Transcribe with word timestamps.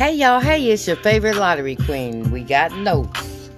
Hey 0.00 0.14
y'all, 0.14 0.40
hey, 0.40 0.70
it's 0.70 0.86
your 0.86 0.96
favorite 0.96 1.36
lottery 1.36 1.76
queen. 1.76 2.30
We 2.30 2.42
got 2.42 2.72
notes. 2.72 3.50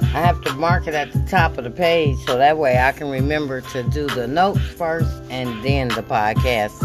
I 0.00 0.20
have 0.22 0.40
to 0.44 0.54
mark 0.54 0.86
it 0.86 0.94
at 0.94 1.12
the 1.12 1.22
top 1.28 1.58
of 1.58 1.64
the 1.64 1.70
page 1.70 2.16
so 2.24 2.38
that 2.38 2.56
way 2.56 2.78
I 2.78 2.92
can 2.92 3.10
remember 3.10 3.60
to 3.60 3.82
do 3.82 4.06
the 4.06 4.26
notes 4.26 4.62
first 4.62 5.22
and 5.28 5.62
then 5.62 5.88
the 5.88 6.02
podcast. 6.02 6.80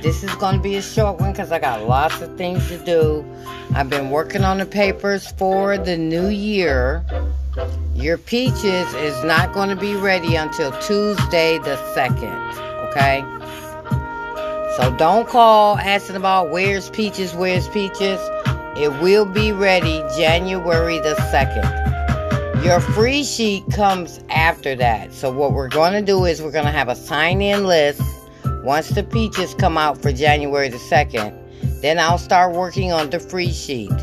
This 0.00 0.24
is 0.24 0.34
going 0.36 0.56
to 0.56 0.62
be 0.62 0.76
a 0.76 0.82
short 0.82 1.20
one 1.20 1.32
because 1.32 1.52
I 1.52 1.58
got 1.58 1.86
lots 1.86 2.18
of 2.22 2.38
things 2.38 2.66
to 2.68 2.78
do. 2.78 3.22
I've 3.74 3.90
been 3.90 4.08
working 4.08 4.44
on 4.44 4.56
the 4.56 4.64
papers 4.64 5.30
for 5.32 5.76
the 5.76 5.98
new 5.98 6.28
year. 6.28 7.04
Your 7.94 8.16
peaches 8.16 8.94
is 8.94 9.22
not 9.24 9.52
going 9.52 9.68
to 9.68 9.76
be 9.76 9.94
ready 9.94 10.36
until 10.36 10.72
Tuesday 10.80 11.58
the 11.58 11.76
2nd, 11.94 12.88
okay? 12.88 13.33
So 14.76 14.92
don't 14.96 15.28
call 15.28 15.78
asking 15.78 16.16
about 16.16 16.50
where's 16.50 16.90
peaches, 16.90 17.32
where's 17.32 17.68
peaches. 17.68 18.18
It 18.76 18.90
will 19.00 19.24
be 19.24 19.52
ready 19.52 20.02
January 20.16 20.98
the 20.98 21.14
2nd. 21.14 22.64
Your 22.64 22.80
free 22.80 23.22
sheet 23.22 23.62
comes 23.70 24.18
after 24.30 24.74
that. 24.74 25.12
So 25.12 25.30
what 25.30 25.52
we're 25.52 25.68
going 25.68 25.92
to 25.92 26.02
do 26.02 26.24
is 26.24 26.42
we're 26.42 26.50
going 26.50 26.64
to 26.64 26.72
have 26.72 26.88
a 26.88 26.96
sign-in 26.96 27.64
list 27.64 28.02
once 28.64 28.88
the 28.88 29.04
peaches 29.04 29.54
come 29.54 29.78
out 29.78 30.02
for 30.02 30.10
January 30.10 30.68
the 30.68 30.78
2nd. 30.78 31.80
Then 31.80 32.00
I'll 32.00 32.18
start 32.18 32.52
working 32.52 32.90
on 32.90 33.10
the 33.10 33.20
free 33.20 33.52
sheet. 33.52 33.96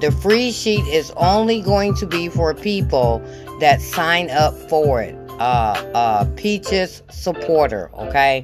The 0.00 0.10
free 0.22 0.52
sheet 0.52 0.86
is 0.86 1.10
only 1.18 1.60
going 1.60 1.96
to 1.96 2.06
be 2.06 2.30
for 2.30 2.54
people 2.54 3.18
that 3.60 3.82
sign 3.82 4.30
up 4.30 4.54
for 4.70 5.02
it. 5.02 5.14
Uh, 5.32 5.90
uh, 5.94 6.24
Peaches 6.36 7.02
supporter, 7.10 7.90
okay? 7.94 8.42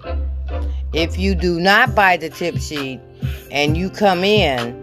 If 0.93 1.19
you 1.19 1.35
do 1.35 1.61
not 1.61 1.95
buy 1.95 2.17
the 2.17 2.31
tip 2.31 2.59
sheet 2.59 3.01
and 3.53 3.77
you 3.77 3.91
come 3.91 4.25
in, 4.25 4.77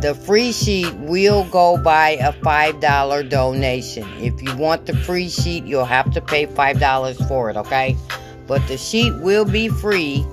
the 0.00 0.14
free 0.14 0.52
sheet 0.52 0.92
will 0.94 1.44
go 1.44 1.76
by 1.76 2.10
a 2.10 2.32
$5 2.32 3.30
donation. 3.30 4.06
If 4.18 4.40
you 4.42 4.56
want 4.56 4.86
the 4.86 4.94
free 4.94 5.28
sheet, 5.28 5.64
you'll 5.64 5.86
have 5.86 6.12
to 6.12 6.20
pay 6.20 6.46
$5 6.46 7.28
for 7.28 7.50
it, 7.50 7.56
okay? 7.56 7.96
But 8.46 8.66
the 8.68 8.76
sheet 8.76 9.12
will 9.20 9.44
be 9.44 9.68
free 9.68 10.24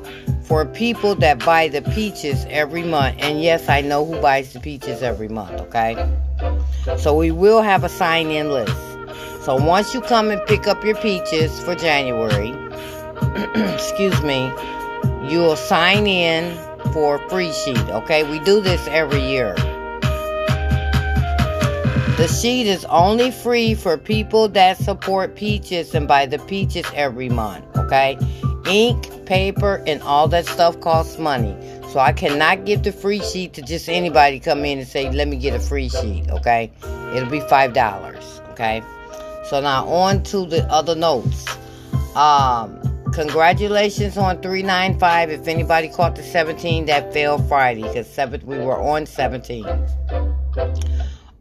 for 0.44 0.66
people 0.66 1.16
that 1.16 1.44
buy 1.46 1.70
the 1.70 1.82
peaches 1.82 2.46
every 2.50 2.84
month. 2.84 3.16
And 3.20 3.42
yes, 3.42 3.70
I 3.70 3.82
know 3.82 4.06
who 4.06 4.22
buys 4.22 4.54
the 4.54 4.60
peaches 4.60 5.02
every 5.02 5.30
month, 5.30 5.62
okay? 5.62 5.96
So 6.98 7.16
we 7.16 7.32
will 7.32 7.62
have 7.62 7.84
a 7.84 7.90
sign 7.90 8.28
in 8.28 8.52
list. 8.52 8.76
So 9.46 9.56
once 9.56 9.94
you 9.94 10.02
come 10.02 10.30
and 10.30 10.46
pick 10.46 10.68
up 10.68 10.84
your 10.84 10.96
peaches 10.96 11.60
for 11.62 11.74
January, 11.74 12.54
excuse 13.74 14.22
me, 14.22 14.52
you'll 15.32 15.56
sign 15.56 16.08
in 16.08 16.58
for 16.92 17.16
a 17.16 17.30
free 17.30 17.54
sheet, 17.54 17.80
okay? 17.90 18.30
We 18.30 18.40
do 18.40 18.60
this 18.60 18.86
every 18.88 19.22
year. 19.22 19.56
The 22.18 22.28
sheet 22.28 22.68
is 22.68 22.84
only 22.86 23.32
free 23.32 23.74
for 23.74 23.98
people 23.98 24.50
that 24.50 24.78
support 24.78 25.36
Peaches 25.36 25.96
and 25.96 26.08
buy 26.08 26.26
the 26.26 26.38
Peaches 26.38 26.86
every 26.94 27.30
month, 27.30 27.66
okay? 27.78 28.18
Ink, 28.68 29.26
paper, 29.26 29.82
and 29.88 30.02
all 30.04 30.28
that 30.28 30.46
stuff 30.46 30.80
costs 30.82 31.18
money. 31.18 31.56
So 31.92 32.00
I 32.00 32.12
cannot 32.12 32.66
give 32.66 32.84
the 32.84 32.92
free 32.92 33.22
sheet 33.22 33.54
to 33.54 33.62
just 33.62 33.90
anybody 33.90 34.40
come 34.40 34.66
in 34.66 34.80
and 34.80 34.88
say, 34.88 35.10
let 35.12 35.28
me 35.28 35.38
get 35.38 35.56
a 35.56 35.60
free 35.60 35.90
sheet, 35.90 36.30
okay? 36.30 36.72
It'll 37.16 37.30
be 37.30 37.40
$5, 37.40 38.50
okay? 38.52 38.84
So 39.46 39.62
now 39.62 39.88
on 39.88 40.24
to 40.24 40.46
the 40.46 40.64
other 40.66 40.94
notes. 40.94 41.48
Um, 42.16 42.81
Congratulations 43.14 44.18
on 44.18 44.42
395. 44.42 45.32
If 45.32 45.48
anybody 45.48 45.90
caught 45.90 46.16
the 46.16 46.24
17, 46.24 46.86
that 46.86 47.12
fell 47.14 47.38
Friday 47.40 47.82
because 47.82 48.44
we 48.44 48.58
were 48.58 48.80
on 48.80 49.06
17. 49.06 49.66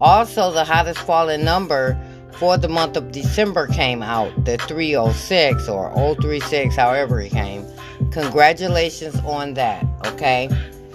Also, 0.01 0.51
the 0.51 0.65
hottest 0.65 0.99
falling 1.01 1.45
number 1.45 1.97
for 2.33 2.57
the 2.57 2.69
month 2.69 2.97
of 2.97 3.13
December 3.13 3.67
came 3.69 4.03
out, 4.03 4.45
the 4.45 4.57
306 4.59 5.69
or 5.69 5.95
036, 6.21 6.75
however 6.75 7.21
it 7.21 7.31
came. 7.31 7.65
Congratulations 8.11 9.17
on 9.21 9.55
that, 9.55 9.85
okay? 10.07 10.49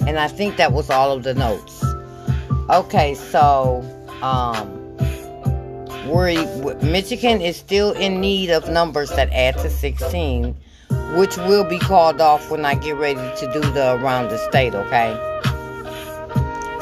And 0.07 0.19
I 0.19 0.27
think 0.27 0.57
that 0.57 0.73
was 0.73 0.89
all 0.89 1.11
of 1.11 1.23
the 1.23 1.33
notes. 1.35 1.85
Okay, 2.69 3.13
so 3.13 3.81
um 4.21 4.81
we're, 6.07 6.75
Michigan 6.81 7.41
is 7.41 7.57
still 7.57 7.91
in 7.93 8.21
need 8.21 8.51
of 8.51 8.69
numbers 8.69 9.09
that 9.11 9.29
add 9.31 9.57
to 9.59 9.69
16 9.69 10.55
which 11.15 11.37
will 11.37 11.63
be 11.63 11.79
called 11.79 12.19
off 12.19 12.51
when 12.51 12.65
I 12.65 12.75
get 12.75 12.95
ready 12.97 13.19
to 13.37 13.53
do 13.53 13.61
the 13.71 13.95
around 13.95 14.29
the 14.29 14.37
state, 14.37 14.75
okay? 14.75 15.13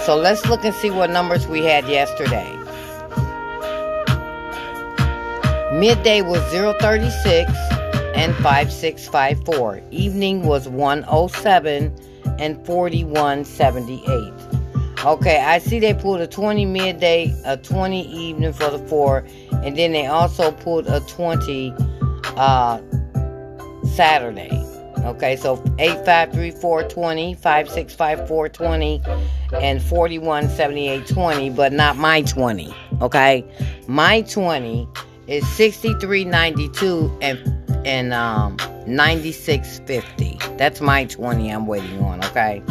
So 0.06 0.16
let's 0.18 0.46
look 0.48 0.66
and 0.66 0.74
see 0.76 0.90
what 0.90 1.10
numbers 1.10 1.48
we 1.48 1.64
had 1.64 1.88
yesterday. 1.88 2.50
Midday 5.74 6.22
was 6.22 6.42
036 6.52 7.52
and 8.16 8.36
5654. 8.36 9.82
Evening 9.92 10.44
was 10.44 10.68
107 10.68 11.96
and 12.40 12.66
4178. 12.66 14.34
Okay, 15.06 15.42
I 15.42 15.58
see 15.60 15.80
they 15.80 15.94
pulled 15.94 16.22
a 16.22 16.28
20 16.28 16.66
midday, 16.66 17.36
a 17.46 17.58
20 17.58 18.08
evening 18.08 18.54
for 18.54 18.70
the 18.70 18.80
4, 18.88 19.26
and 19.64 19.78
then 19.78 19.92
they 19.92 20.06
also 20.06 20.52
pulled 20.52 20.88
a 20.88 21.02
20 21.02 21.74
uh, 22.38 22.80
Saturday. 23.96 24.52
Okay, 25.00 25.36
so 25.36 25.56
853420, 25.80 27.34
565420, 27.36 29.02
and 29.62 29.82
417820, 29.82 31.50
but 31.50 31.74
not 31.74 31.98
my 31.98 32.22
20. 32.22 32.74
Okay, 33.02 33.44
my 33.88 34.22
20 34.22 34.88
is 35.28 35.48
6392 35.50 37.18
and 37.22 37.38
and 37.86 38.14
um 38.14 38.56
9650. 38.88 40.38
That's 40.58 40.80
my 40.80 41.06
20 41.06 41.50
I'm 41.50 41.68
waiting 41.68 42.00
on. 42.00 42.24
Okay, 42.26 42.64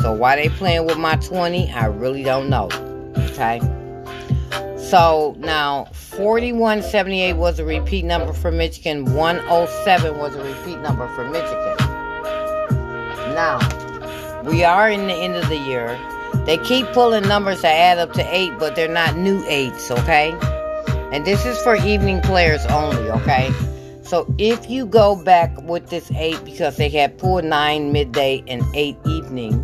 so 0.00 0.12
why 0.12 0.36
they 0.36 0.48
playing 0.50 0.86
with 0.86 0.98
my 0.98 1.16
20, 1.16 1.72
I 1.72 1.86
really 1.86 2.22
don't 2.22 2.50
know. 2.50 2.68
Okay. 3.30 3.60
So 4.88 5.36
now 5.38 5.84
4178 5.92 7.34
was 7.34 7.58
a 7.58 7.64
repeat 7.66 8.06
number 8.06 8.32
for 8.32 8.50
Michigan, 8.50 9.04
107 9.14 10.16
was 10.16 10.34
a 10.34 10.42
repeat 10.42 10.78
number 10.78 11.06
for 11.08 11.28
Michigan. 11.28 11.76
Now, 13.34 13.58
we 14.44 14.64
are 14.64 14.88
in 14.90 15.06
the 15.06 15.12
end 15.12 15.36
of 15.36 15.46
the 15.50 15.58
year. 15.58 15.98
They 16.46 16.56
keep 16.56 16.86
pulling 16.94 17.28
numbers 17.28 17.60
that 17.60 17.74
add 17.74 17.98
up 17.98 18.14
to 18.14 18.34
8, 18.34 18.58
but 18.58 18.76
they're 18.76 18.88
not 18.88 19.14
new 19.14 19.42
8s, 19.42 19.90
okay? 19.90 20.32
And 21.12 21.26
this 21.26 21.44
is 21.44 21.60
for 21.60 21.76
evening 21.76 22.22
players 22.22 22.64
only, 22.66 23.10
okay? 23.10 23.52
So 24.04 24.34
if 24.38 24.70
you 24.70 24.86
go 24.86 25.22
back 25.22 25.54
with 25.64 25.90
this 25.90 26.10
8 26.12 26.42
because 26.46 26.78
they 26.78 26.88
had 26.88 27.18
pulled 27.18 27.44
9 27.44 27.92
midday 27.92 28.42
and 28.48 28.62
8 28.74 28.96
evening, 29.04 29.62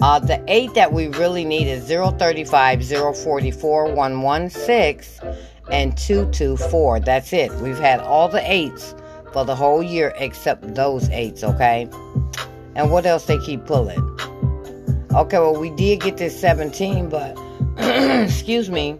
uh, 0.00 0.18
the 0.18 0.42
eight 0.48 0.74
that 0.74 0.92
we 0.92 1.08
really 1.08 1.44
need 1.44 1.66
is 1.66 1.88
035, 1.88 2.86
044, 2.86 3.94
116, 3.94 5.30
and 5.70 5.96
224. 5.96 7.00
That's 7.00 7.32
it. 7.32 7.52
We've 7.54 7.78
had 7.78 8.00
all 8.00 8.28
the 8.28 8.42
eights 8.50 8.94
for 9.32 9.44
the 9.44 9.56
whole 9.56 9.82
year 9.82 10.12
except 10.18 10.74
those 10.74 11.08
eights, 11.10 11.42
okay? 11.42 11.88
And 12.74 12.90
what 12.90 13.06
else 13.06 13.26
they 13.26 13.38
keep 13.38 13.66
pulling? 13.66 14.00
Okay, 15.12 15.38
well, 15.38 15.56
we 15.56 15.70
did 15.70 16.00
get 16.00 16.16
this 16.16 16.38
17, 16.38 17.08
but 17.08 17.38
excuse 17.78 18.70
me. 18.70 18.98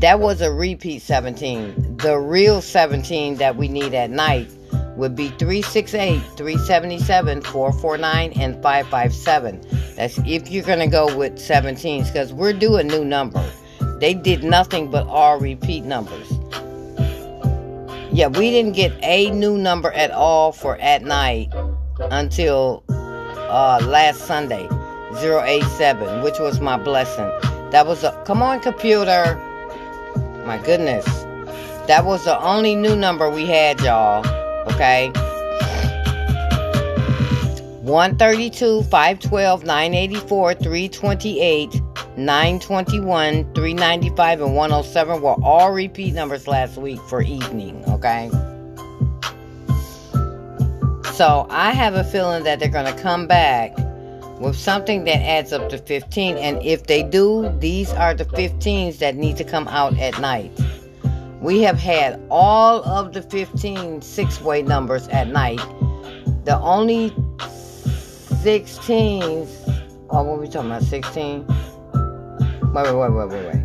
That 0.00 0.20
was 0.20 0.40
a 0.40 0.52
repeat 0.52 1.02
17. 1.02 1.96
The 1.96 2.18
real 2.18 2.60
17 2.60 3.36
that 3.36 3.56
we 3.56 3.68
need 3.68 3.94
at 3.94 4.10
night 4.10 4.50
would 4.96 5.14
be 5.14 5.28
368, 5.28 6.20
377, 6.36 7.42
449, 7.42 8.32
and 8.32 8.54
557. 8.62 9.60
That's 9.96 10.18
if 10.18 10.50
you're 10.50 10.64
going 10.64 10.78
to 10.78 10.86
go 10.86 11.14
with 11.16 11.36
17s 11.36 12.06
because 12.06 12.32
we're 12.32 12.52
doing 12.52 12.86
new 12.86 13.04
numbers. 13.04 13.52
They 13.98 14.14
did 14.14 14.44
nothing 14.44 14.90
but 14.90 15.06
all 15.06 15.38
repeat 15.38 15.84
numbers. 15.84 16.30
Yeah, 18.12 18.28
we 18.28 18.50
didn't 18.50 18.72
get 18.72 18.92
a 19.02 19.30
new 19.30 19.58
number 19.58 19.92
at 19.92 20.10
all 20.10 20.52
for 20.52 20.76
at 20.78 21.02
night 21.02 21.52
until 22.10 22.82
uh, 22.88 23.80
last 23.86 24.22
Sunday, 24.22 24.68
087, 25.20 26.22
which 26.22 26.38
was 26.38 26.60
my 26.60 26.76
blessing. 26.78 27.30
That 27.70 27.86
was 27.86 28.04
a 28.04 28.12
come 28.24 28.42
on 28.42 28.60
computer. 28.60 29.36
My 30.46 30.58
goodness. 30.64 31.04
That 31.86 32.04
was 32.04 32.24
the 32.24 32.40
only 32.40 32.74
new 32.74 32.96
number 32.96 33.30
we 33.30 33.46
had, 33.46 33.80
y'all. 33.80 34.24
Okay. 34.68 35.12
132, 37.82 38.82
512, 38.82 39.64
984, 39.64 40.54
328, 40.54 41.80
921, 42.16 43.54
395, 43.54 44.40
and 44.40 44.56
107 44.56 45.22
were 45.22 45.36
all 45.44 45.70
repeat 45.72 46.14
numbers 46.14 46.48
last 46.48 46.76
week 46.78 47.00
for 47.02 47.22
evening. 47.22 47.84
Okay. 47.86 48.28
So 51.14 51.46
I 51.48 51.72
have 51.72 51.94
a 51.94 52.04
feeling 52.04 52.42
that 52.42 52.58
they're 52.58 52.68
going 52.68 52.92
to 52.92 53.02
come 53.02 53.26
back 53.26 53.76
with 54.40 54.56
something 54.56 55.04
that 55.04 55.22
adds 55.22 55.52
up 55.52 55.68
to 55.70 55.78
15. 55.78 56.36
And 56.36 56.62
if 56.62 56.86
they 56.86 57.02
do, 57.02 57.48
these 57.58 57.92
are 57.92 58.14
the 58.14 58.24
15s 58.24 58.98
that 58.98 59.14
need 59.14 59.36
to 59.36 59.44
come 59.44 59.68
out 59.68 59.98
at 59.98 60.20
night. 60.20 60.50
We 61.46 61.62
have 61.62 61.78
had 61.78 62.20
all 62.28 62.84
of 62.84 63.12
the 63.12 63.22
15 63.22 64.02
six 64.02 64.40
way 64.40 64.62
numbers 64.62 65.06
at 65.06 65.28
night. 65.28 65.60
The 66.44 66.58
only 66.58 67.10
16s, 67.38 69.46
oh, 70.10 70.24
what 70.24 70.38
are 70.38 70.40
we 70.40 70.48
talking 70.48 70.72
about? 70.72 70.82
16? 70.82 71.46
Wait, 71.46 71.56
wait, 72.74 72.96
wait, 72.96 73.12
wait, 73.12 73.28
wait, 73.28 73.46
wait. 73.46 73.62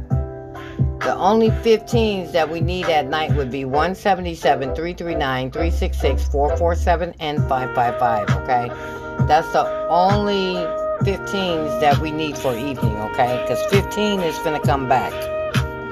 The 1.00 1.16
only 1.18 1.50
15s 1.50 2.31
that 2.33 2.51
we 2.51 2.62
need 2.62 2.86
at 2.86 3.07
night 3.07 3.33
would 3.33 3.50
be 3.50 3.66
177, 3.66 4.75
339, 4.75 5.50
366, 5.50 6.28
447, 6.28 7.16
and 7.19 7.39
555, 7.50 8.30
okay? 8.44 8.68
That's 9.25 9.51
the 9.54 9.66
only 9.89 10.54
15s 11.04 11.81
that 11.81 11.98
we 11.98 12.12
need 12.12 12.38
for 12.38 12.56
evening, 12.56 12.95
okay? 13.10 13.42
Because 13.42 13.66
15 13.72 14.19
is 14.19 14.38
going 14.44 14.62
to 14.62 14.68
come 14.68 14.88
back, 14.88 15.12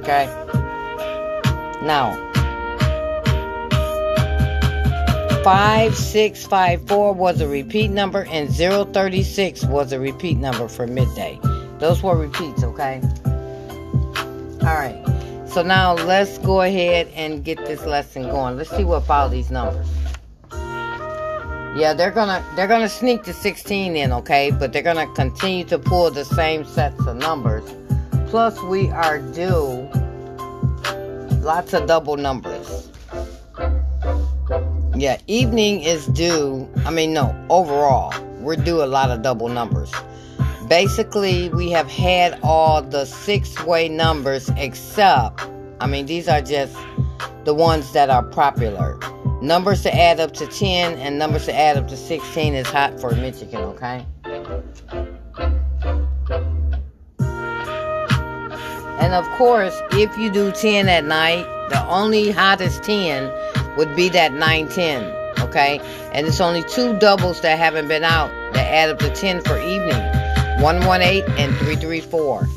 okay? 0.03 0.29
Now, 1.81 2.15
5654 5.43 7.13
was 7.13 7.39
a 7.39 7.47
repeat 7.47 7.89
number 7.89 8.25
and 8.25 8.53
036 8.53 9.63
was 9.65 9.93
a 9.93 9.99
repeat 9.99 10.37
number 10.37 10.67
for 10.67 10.85
midday. 10.85 11.39
Those 11.79 12.03
were 12.03 12.17
repeats, 12.17 12.63
okay? 12.63 13.01
All 14.61 14.75
right. 14.75 15.01
So 15.47 15.63
now 15.63 15.93
let's 15.93 16.37
go 16.39 16.61
ahead 16.61 17.07
and 17.15 17.43
get 17.43 17.57
this 17.65 17.85
lesson 17.85 18.23
going. 18.23 18.57
Let's 18.57 18.69
see 18.69 18.83
what 18.83 19.05
follow 19.05 19.29
these 19.29 19.49
numbers. 19.49 19.87
Yeah, 21.75 21.93
they're 21.95 22.11
gonna 22.11 22.45
they're 22.55 22.67
gonna 22.67 22.89
sneak 22.89 23.23
the 23.23 23.33
16 23.33 23.95
in, 23.95 24.11
okay? 24.11 24.51
But 24.51 24.73
they're 24.73 24.83
gonna 24.83 25.07
continue 25.13 25.63
to 25.65 25.79
pull 25.79 26.11
the 26.11 26.25
same 26.25 26.65
sets 26.65 26.99
of 27.07 27.15
numbers. 27.15 27.63
Plus, 28.27 28.61
we 28.63 28.89
are 28.89 29.19
due 29.19 29.89
lots 31.41 31.73
of 31.73 31.87
double 31.87 32.17
numbers. 32.17 32.89
Yeah, 34.95 35.17
evening 35.27 35.83
is 35.83 36.07
due. 36.07 36.67
I 36.85 36.91
mean, 36.91 37.13
no, 37.13 37.33
overall, 37.49 38.13
we're 38.39 38.55
due 38.55 38.83
a 38.83 38.85
lot 38.85 39.11
of 39.11 39.21
double 39.21 39.47
numbers. 39.47 39.91
Basically, 40.67 41.49
we 41.49 41.71
have 41.71 41.89
had 41.89 42.39
all 42.43 42.81
the 42.81 43.05
six 43.05 43.63
way 43.63 43.87
numbers 43.87 44.49
except, 44.57 45.41
I 45.79 45.87
mean, 45.87 46.05
these 46.05 46.27
are 46.27 46.41
just 46.41 46.77
the 47.45 47.53
ones 47.53 47.93
that 47.93 48.09
are 48.09 48.23
popular. 48.23 48.99
Numbers 49.41 49.83
to 49.83 49.95
add 49.95 50.19
up 50.19 50.33
to 50.33 50.45
10 50.45 50.97
and 50.99 51.17
numbers 51.17 51.45
to 51.45 51.55
add 51.55 51.77
up 51.77 51.87
to 51.87 51.95
16 51.95 52.53
is 52.53 52.67
hot 52.67 52.99
for 52.99 53.11
Michigan, 53.15 53.61
okay? 53.61 54.05
And 58.99 59.13
of 59.13 59.29
course, 59.31 59.79
if 59.91 60.17
you 60.17 60.29
do 60.29 60.51
10 60.51 60.89
at 60.89 61.05
night, 61.05 61.43
the 61.69 61.85
only 61.87 62.31
hottest 62.31 62.83
10 62.83 63.31
would 63.77 63.95
be 63.95 64.09
that 64.09 64.33
910, 64.33 65.03
okay? 65.47 65.79
And 66.13 66.27
it's 66.27 66.41
only 66.41 66.63
two 66.63 66.97
doubles 66.99 67.41
that 67.41 67.57
haven't 67.57 67.87
been 67.87 68.03
out 68.03 68.29
that 68.53 68.67
add 68.67 68.89
up 68.89 68.99
to 68.99 69.09
10 69.09 69.41
for 69.41 69.57
evening 69.57 70.01
118 70.61 71.23
and 71.37 71.55
334. 71.57 72.47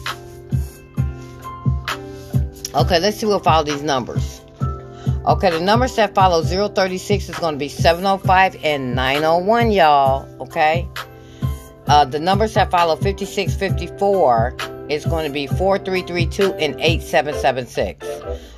Okay, 2.75 2.99
let's 2.99 3.19
see 3.19 3.27
what 3.27 3.45
follow 3.45 3.65
these 3.65 3.83
numbers. 3.83 4.41
Okay, 5.27 5.51
the 5.51 5.61
numbers 5.61 5.95
that 5.97 6.15
follow 6.15 6.43
036 6.43 7.29
is 7.29 7.39
going 7.39 7.55
to 7.55 7.59
be 7.59 7.69
705 7.69 8.57
and 8.65 8.97
901, 8.97 9.71
y'all. 9.71 10.27
Okay. 10.41 10.89
Uh, 11.87 12.05
the 12.05 12.19
numbers 12.19 12.55
that 12.55 12.71
follow 12.71 12.97
5654 12.97 14.82
is 14.89 15.05
going 15.05 15.27
to 15.27 15.33
be 15.33 15.47
4332 15.47 16.55
and 16.55 16.81
8776. 16.81 18.07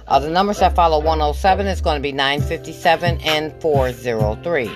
Uh, 0.07 0.19
the 0.19 0.31
numbers 0.31 0.61
that 0.61 0.75
follow 0.75 0.99
107 0.99 1.67
is 1.67 1.81
going 1.81 1.97
to 1.97 2.03
be 2.03 2.13
957 2.13 3.21
and 3.23 3.53
403. 3.61 4.71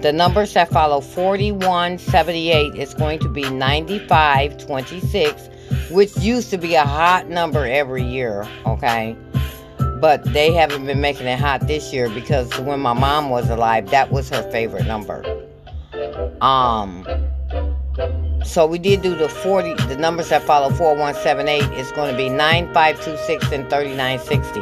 The 0.00 0.12
numbers 0.12 0.54
that 0.54 0.68
follow 0.68 1.00
4178 1.00 2.74
is 2.74 2.94
going 2.94 3.20
to 3.20 3.28
be 3.28 3.48
9526, 3.48 5.48
which 5.90 6.16
used 6.18 6.50
to 6.50 6.58
be 6.58 6.74
a 6.74 6.84
hot 6.84 7.28
number 7.28 7.64
every 7.64 8.02
year. 8.02 8.46
Okay 8.66 9.16
but 10.04 10.22
they 10.34 10.52
haven't 10.52 10.84
been 10.84 11.00
making 11.00 11.26
it 11.26 11.38
hot 11.38 11.66
this 11.66 11.90
year 11.90 12.10
because 12.10 12.60
when 12.60 12.78
my 12.78 12.92
mom 12.92 13.30
was 13.30 13.48
alive, 13.48 13.88
that 13.88 14.10
was 14.10 14.28
her 14.28 14.42
favorite 14.50 14.86
number. 14.86 15.24
Um, 16.42 17.06
so 18.44 18.66
we 18.66 18.78
did 18.78 19.02
do 19.02 19.14
the 19.14 19.28
40, 19.28 19.74
the 19.86 19.96
numbers 19.96 20.28
that 20.28 20.42
follow 20.42 20.70
4178 20.70 21.78
is 21.78 21.90
going 21.92 22.10
to 22.10 22.16
be 22.16 22.28
9526 22.28 23.52
and 23.52 23.68
3960. 23.70 24.60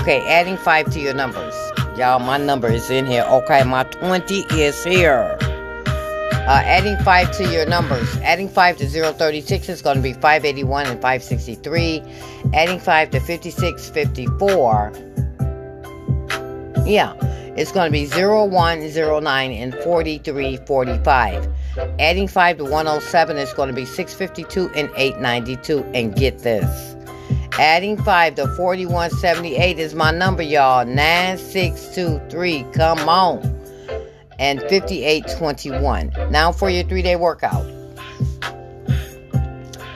Okay, 0.00 0.26
adding 0.28 0.56
5 0.56 0.90
to 0.92 1.00
your 1.00 1.14
numbers. 1.14 1.54
Y'all, 1.96 2.18
my 2.18 2.36
number 2.36 2.68
is 2.68 2.90
in 2.90 3.06
here. 3.06 3.24
Okay, 3.24 3.64
my 3.64 3.84
20 3.84 4.40
is 4.52 4.84
here. 4.84 5.38
Uh, 5.40 6.62
adding 6.64 6.96
5 6.98 7.32
to 7.38 7.52
your 7.52 7.66
numbers. 7.66 8.16
Adding 8.18 8.48
5 8.48 8.76
to 8.76 8.86
036 8.88 9.68
is 9.68 9.82
going 9.82 9.96
to 9.96 10.02
be 10.02 10.12
581 10.12 10.86
and 10.86 11.00
563. 11.00 12.02
Adding 12.54 12.78
5 12.78 13.10
to 13.10 13.20
5654. 13.20 14.92
Yeah, 16.86 17.14
it's 17.56 17.72
going 17.72 17.86
to 17.86 17.92
be 17.92 18.06
0109 18.06 19.52
and 19.52 19.74
4345. 19.74 21.48
Adding 21.98 22.28
5 22.28 22.58
to 22.58 22.64
107 22.64 23.36
is 23.36 23.52
going 23.52 23.68
to 23.68 23.74
be 23.74 23.84
652 23.84 24.70
and 24.74 24.90
892. 24.96 25.84
And 25.94 26.14
get 26.14 26.40
this. 26.40 26.96
Adding 27.58 27.96
5 27.96 28.34
to 28.36 28.46
4178 28.56 29.78
is 29.78 29.94
my 29.94 30.10
number, 30.10 30.42
y'all. 30.42 30.84
9623. 30.84 32.64
Come 32.72 33.08
on 33.08 33.56
and 34.38 34.60
5821. 34.62 36.12
Now 36.30 36.52
for 36.52 36.70
your 36.70 36.84
three 36.84 37.02
day 37.02 37.16
workout. 37.16 37.64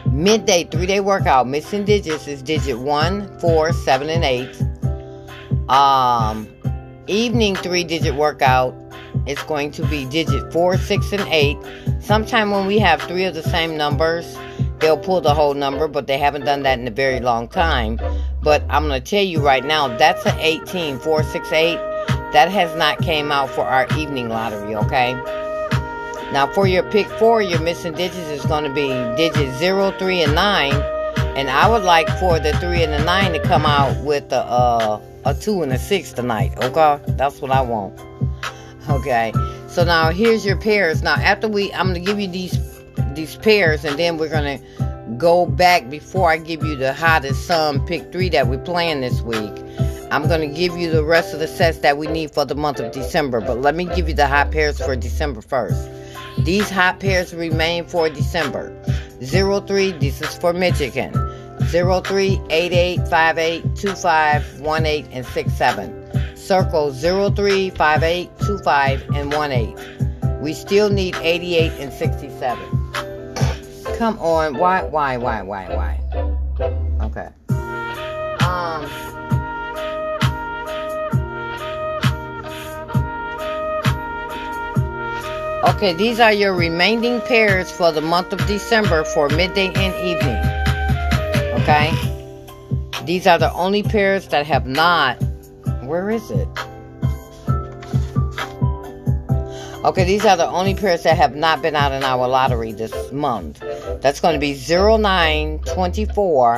Midday 0.07 0.65
three 0.65 0.87
day 0.87 1.01
workout. 1.01 1.47
Missing 1.47 1.85
digits 1.85 2.27
is 2.27 2.43
digit 2.43 2.79
1, 2.79 3.39
4, 3.39 3.73
7, 3.73 4.09
and 4.09 4.25
8. 4.25 4.63
Um, 5.71 6.49
evening 7.11 7.57
three 7.57 7.85
digit 7.85 8.15
workout 8.15 8.75
is 9.27 9.43
going 9.43 9.71
to 9.73 9.85
be 9.87 10.05
digit 10.07 10.53
4, 10.53 10.77
6, 10.77 11.13
and 11.13 11.23
8. 11.29 11.59
Sometime 12.01 12.51
when 12.51 12.67
we 12.67 12.79
have 12.79 13.03
three 13.03 13.25
of 13.25 13.35
the 13.35 13.43
same 13.43 13.77
numbers, 13.77 14.39
they'll 14.79 14.99
pull 14.99 15.21
the 15.21 15.35
whole 15.35 15.55
number, 15.55 15.89
but 15.89 16.07
they 16.07 16.19
haven't 16.19 16.45
done 16.45 16.63
that 16.63 16.79
in 16.79 16.87
a 16.87 16.93
very 16.93 17.21
long 17.21 17.49
time. 17.49 18.01
But 18.43 18.63
I'm 18.71 18.89
going 18.89 19.03
to 19.03 19.11
tell 19.11 19.25
you 19.25 19.41
right 19.41 19.65
now, 19.65 19.89
that's 19.97 20.25
an 20.25 20.39
18, 20.39 20.99
4, 21.01 21.23
6, 21.23 21.53
8 21.53 21.77
that 22.33 22.49
has 22.49 22.75
not 22.77 22.99
came 22.99 23.33
out 23.33 23.51
for 23.51 23.63
our 23.63 23.87
evening 23.99 24.29
lottery, 24.29 24.77
okay? 24.77 25.15
Now 26.33 26.47
for 26.53 26.69
your 26.69 26.85
pick 26.85 27.09
four, 27.09 27.43
your 27.43 27.61
missing 27.61 27.93
digits 27.93 28.29
is 28.29 28.47
going 28.47 28.63
to 28.63 28.73
be 28.73 28.89
digits 29.17 29.59
0, 29.59 29.91
3, 29.99 30.23
and 30.23 30.35
9. 30.35 30.73
And 31.37 31.51
I 31.51 31.69
would 31.69 31.83
like 31.83 32.09
for 32.21 32.39
the 32.39 32.53
3 32.59 32.85
and 32.85 32.93
the 32.93 33.05
9 33.05 33.33
to 33.33 33.41
come 33.41 33.67
out 33.67 33.97
with 34.05 34.29
the 34.29 34.45
uh, 34.45 35.01
a 35.25 35.35
2 35.35 35.63
and 35.63 35.73
a 35.73 35.79
6 35.79 36.13
tonight, 36.13 36.53
okay? 36.63 37.01
That's 37.09 37.41
what 37.41 37.51
I 37.51 37.61
want. 37.61 37.99
Okay, 38.89 39.33
so 39.69 39.85
now 39.85 40.11
here's 40.11 40.45
your 40.45 40.57
pairs. 40.57 41.03
Now 41.03 41.15
after 41.15 41.49
we, 41.49 41.73
I'm 41.73 41.95
to 41.95 42.01
give 42.01 42.19
you 42.19 42.29
these 42.29 42.59
these 43.15 43.37
pairs 43.37 43.85
and 43.85 43.99
then 43.99 44.19
we're 44.19 44.29
to 44.59 45.15
go 45.17 45.47
back 45.47 45.91
before 45.91 46.31
I 46.31 46.39
give 46.39 46.65
you 46.65 46.77
the 46.77 46.93
hottest 46.93 47.47
sum 47.47 47.85
pick 47.87 48.13
3 48.13 48.31
that 48.31 48.47
we're 48.47 48.59
playing 48.59 49.01
this 49.01 49.21
week. 49.21 49.53
I'm 50.11 50.27
to 50.41 50.47
give 50.49 50.77
you 50.77 50.91
the 50.91 51.05
rest 51.05 51.35
of 51.35 51.41
the 51.41 51.47
sets 51.47 51.79
that 51.79 51.97
we 51.97 52.09
need 52.09 52.33
for 52.33 52.45
the 52.45 52.57
month 52.57 52.81
of 52.81 52.91
December, 52.91 53.41
but 53.41 53.61
let 53.61 53.77
me 53.77 53.85
give 53.85 54.09
you 54.09 54.15
the 54.15 54.27
hot 54.27 54.51
pairs 54.51 54.79
for 54.81 54.97
December 54.97 55.41
1st. 55.41 56.45
These 56.45 56.69
hot 56.69 56.99
pairs 56.99 57.33
remain 57.33 57.85
for 57.85 58.09
December. 58.09 58.75
03, 59.21 59.93
this 59.93 60.21
is 60.21 60.35
for 60.39 60.53
Michigan. 60.53 61.13
03, 61.71 62.41
88, 62.51 63.09
58, 63.09 63.63
25, 63.77 64.63
18, 64.67 65.07
and 65.13 65.25
67. 65.25 66.37
Circle 66.37 66.93
03, 66.93 67.71
58, 67.71 68.39
25, 68.39 69.11
and 69.15 69.33
18. 69.33 70.41
We 70.41 70.53
still 70.53 70.91
need 70.91 71.15
88 71.17 71.73
and 71.79 71.93
67. 71.93 72.81
Come 73.97 74.19
on, 74.19 74.59
why, 74.59 74.83
why, 74.83 75.17
why, 75.17 75.43
why, 75.43 75.69
why? 75.69 76.01
Okay. 77.03 77.29
Um... 78.45 78.91
Okay, 85.63 85.93
these 85.93 86.19
are 86.19 86.33
your 86.33 86.55
remaining 86.55 87.21
pairs 87.21 87.71
for 87.71 87.93
the 87.93 88.01
month 88.01 88.33
of 88.33 88.45
December 88.47 89.05
for 89.05 89.29
midday 89.29 89.73
and 89.75 89.95
evening. 89.95 90.50
Okay? 91.61 91.93
These 93.05 93.27
are 93.27 93.39
the 93.39 93.53
only 93.53 93.83
pairs 93.83 94.29
that 94.29 94.47
have 94.47 94.67
not. 94.67 95.17
Where 95.83 96.11
is 96.11 96.31
it? 96.31 96.49
Okay, 99.83 100.05
these 100.05 100.27
are 100.27 100.37
the 100.37 100.47
only 100.47 100.75
pairs 100.75 101.05
that 101.05 101.17
have 101.17 101.35
not 101.35 101.63
been 101.63 101.75
out 101.75 101.93
in 101.93 102.03
our 102.03 102.29
lottery 102.29 102.73
this 102.73 103.13
month. 103.13 103.61
That's 104.01 104.21
going 104.21 104.35
to 104.35 104.39
be 104.39 104.55
09, 104.55 105.59
24, 105.61 106.57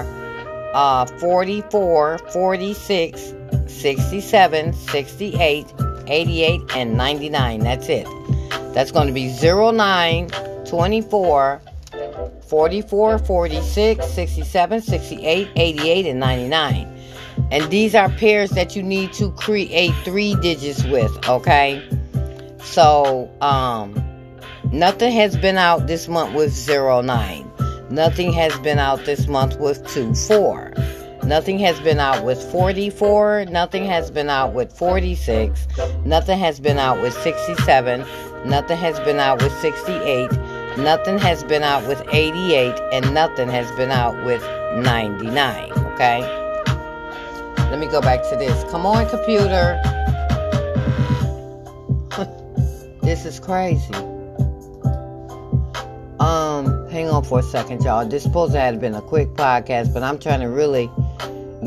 uh, 0.75 1.07
44, 1.07 2.19
46, 2.19 3.35
67, 3.67 4.73
68, 4.73 5.75
88, 6.07 6.61
and 6.77 6.97
99. 6.97 7.61
That's 7.61 7.89
it. 7.89 8.07
That's 8.75 8.91
going 8.91 9.07
to 9.07 9.13
be 9.13 9.29
09, 9.43 10.29
24, 10.65 11.63
44, 12.47 13.19
46, 13.19 14.07
67, 14.07 14.83
68, 14.83 15.49
88, 15.57 16.07
and 16.07 16.21
99. 16.21 16.99
And 17.51 17.71
these 17.71 17.95
are 17.95 18.09
pairs 18.11 18.51
that 18.51 18.77
you 18.77 18.83
need 18.83 19.13
to 19.15 19.31
create 19.33 19.93
three 20.05 20.35
digits 20.37 20.85
with, 20.85 21.29
okay? 21.29 21.83
So, 22.63 23.31
um, 23.41 23.95
nothing 24.73 25.13
has 25.13 25.37
been 25.37 25.59
out 25.59 25.87
this 25.87 26.09
month 26.09 26.35
with 26.35 26.53
09. 26.69 27.51
Nothing 27.91 28.33
has 28.33 28.59
been 28.61 28.79
out 28.79 29.05
this 29.05 29.27
month 29.27 29.59
with 29.59 29.87
24. 29.93 30.73
Nothing 31.25 31.59
has 31.61 31.79
been 31.81 32.01
out 32.01 32.25
with 32.25 32.43
44. 32.51 33.45
Nothing 33.51 33.85
has 33.85 34.11
been 34.11 34.29
out 34.29 34.55
with 34.55 34.73
46. 34.73 35.67
Nothing 36.05 36.39
has 36.39 36.59
been 36.59 36.79
out 36.79 37.01
with 37.01 37.15
67. 37.15 38.05
Nothing 38.45 38.77
has 38.77 38.99
been 39.01 39.21
out 39.21 39.41
with 39.41 39.53
68. 39.61 40.31
Nothing 40.79 41.19
has 41.19 41.45
been 41.45 41.63
out 41.63 41.87
with 41.87 42.03
88. 42.11 42.79
And 42.93 43.15
nothing 43.15 43.49
has 43.49 43.71
been 43.73 43.91
out 43.91 44.25
with 44.25 44.43
99. 44.77 45.73
Okay? 45.73 46.21
Let 47.71 47.79
me 47.79 47.87
go 47.87 48.01
back 48.01 48.23
to 48.31 48.37
this. 48.37 48.65
Come 48.71 48.87
on, 48.87 49.09
computer. 49.09 49.81
this 53.03 53.25
is 53.25 53.41
crazy. 53.41 53.95
Um, 56.21 56.89
hang 56.89 57.09
on 57.09 57.25
for 57.25 57.41
a 57.41 57.43
second, 57.43 57.83
y'all. 57.83 58.07
This 58.07 58.23
supposed 58.23 58.53
to 58.53 58.61
have 58.61 58.81
been 58.81 58.95
a 58.95 59.03
quick 59.03 59.29
podcast, 59.31 59.93
but 59.93 60.03
I'm 60.03 60.19
trying 60.19 60.41
to 60.41 60.47
really 60.47 60.91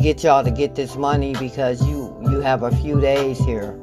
get 0.02 0.24
y'all 0.24 0.44
to 0.44 0.52
get 0.52 0.76
this 0.76 0.96
money 0.96 1.34
because 1.40 1.86
you 1.88 2.16
you 2.30 2.40
have 2.42 2.64
a 2.64 2.76
few 2.78 3.00
days 3.02 3.38
here. 3.40 3.78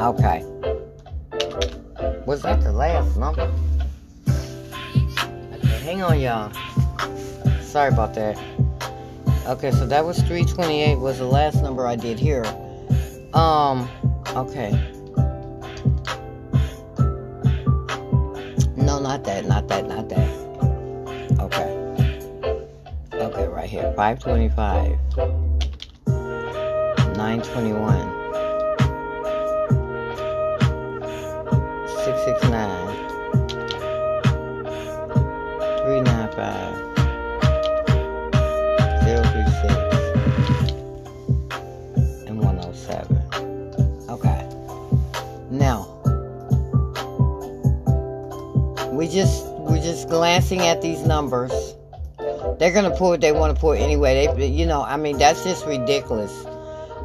Okay. 0.00 0.57
Was 2.28 2.42
that 2.42 2.60
the 2.60 2.72
last 2.72 3.16
number? 3.16 3.50
Okay, 4.28 5.78
hang 5.80 6.02
on, 6.02 6.20
y'all. 6.20 6.52
Sorry 7.62 7.88
about 7.88 8.12
that. 8.16 8.38
Okay, 9.46 9.70
so 9.70 9.86
that 9.86 10.04
was 10.04 10.18
328 10.18 10.96
was 10.96 11.16
the 11.20 11.24
last 11.24 11.62
number 11.62 11.86
I 11.86 11.96
did 11.96 12.18
here. 12.18 12.44
Um, 13.32 13.88
okay. 14.36 14.72
No, 18.76 19.00
not 19.00 19.24
that, 19.24 19.46
not 19.46 19.66
that, 19.68 19.88
not 19.88 20.10
that. 20.10 20.30
Okay. 21.40 21.72
Okay, 23.14 23.48
right 23.48 23.70
here. 23.70 23.90
525. 23.96 24.98
921. 27.16 28.17
Just 49.10 49.46
we're 49.46 49.82
just 49.82 50.08
glancing 50.08 50.60
at 50.60 50.82
these 50.82 51.02
numbers 51.02 51.74
they're 52.58 52.72
gonna 52.72 52.94
pull 52.94 53.10
what 53.10 53.20
they 53.20 53.32
want 53.32 53.54
to 53.54 53.60
pull 53.60 53.72
anyway. 53.72 54.26
They, 54.36 54.46
you 54.46 54.66
know, 54.66 54.82
I 54.82 54.96
mean, 54.96 55.18
that's 55.18 55.44
just 55.44 55.66
ridiculous. 55.66 56.32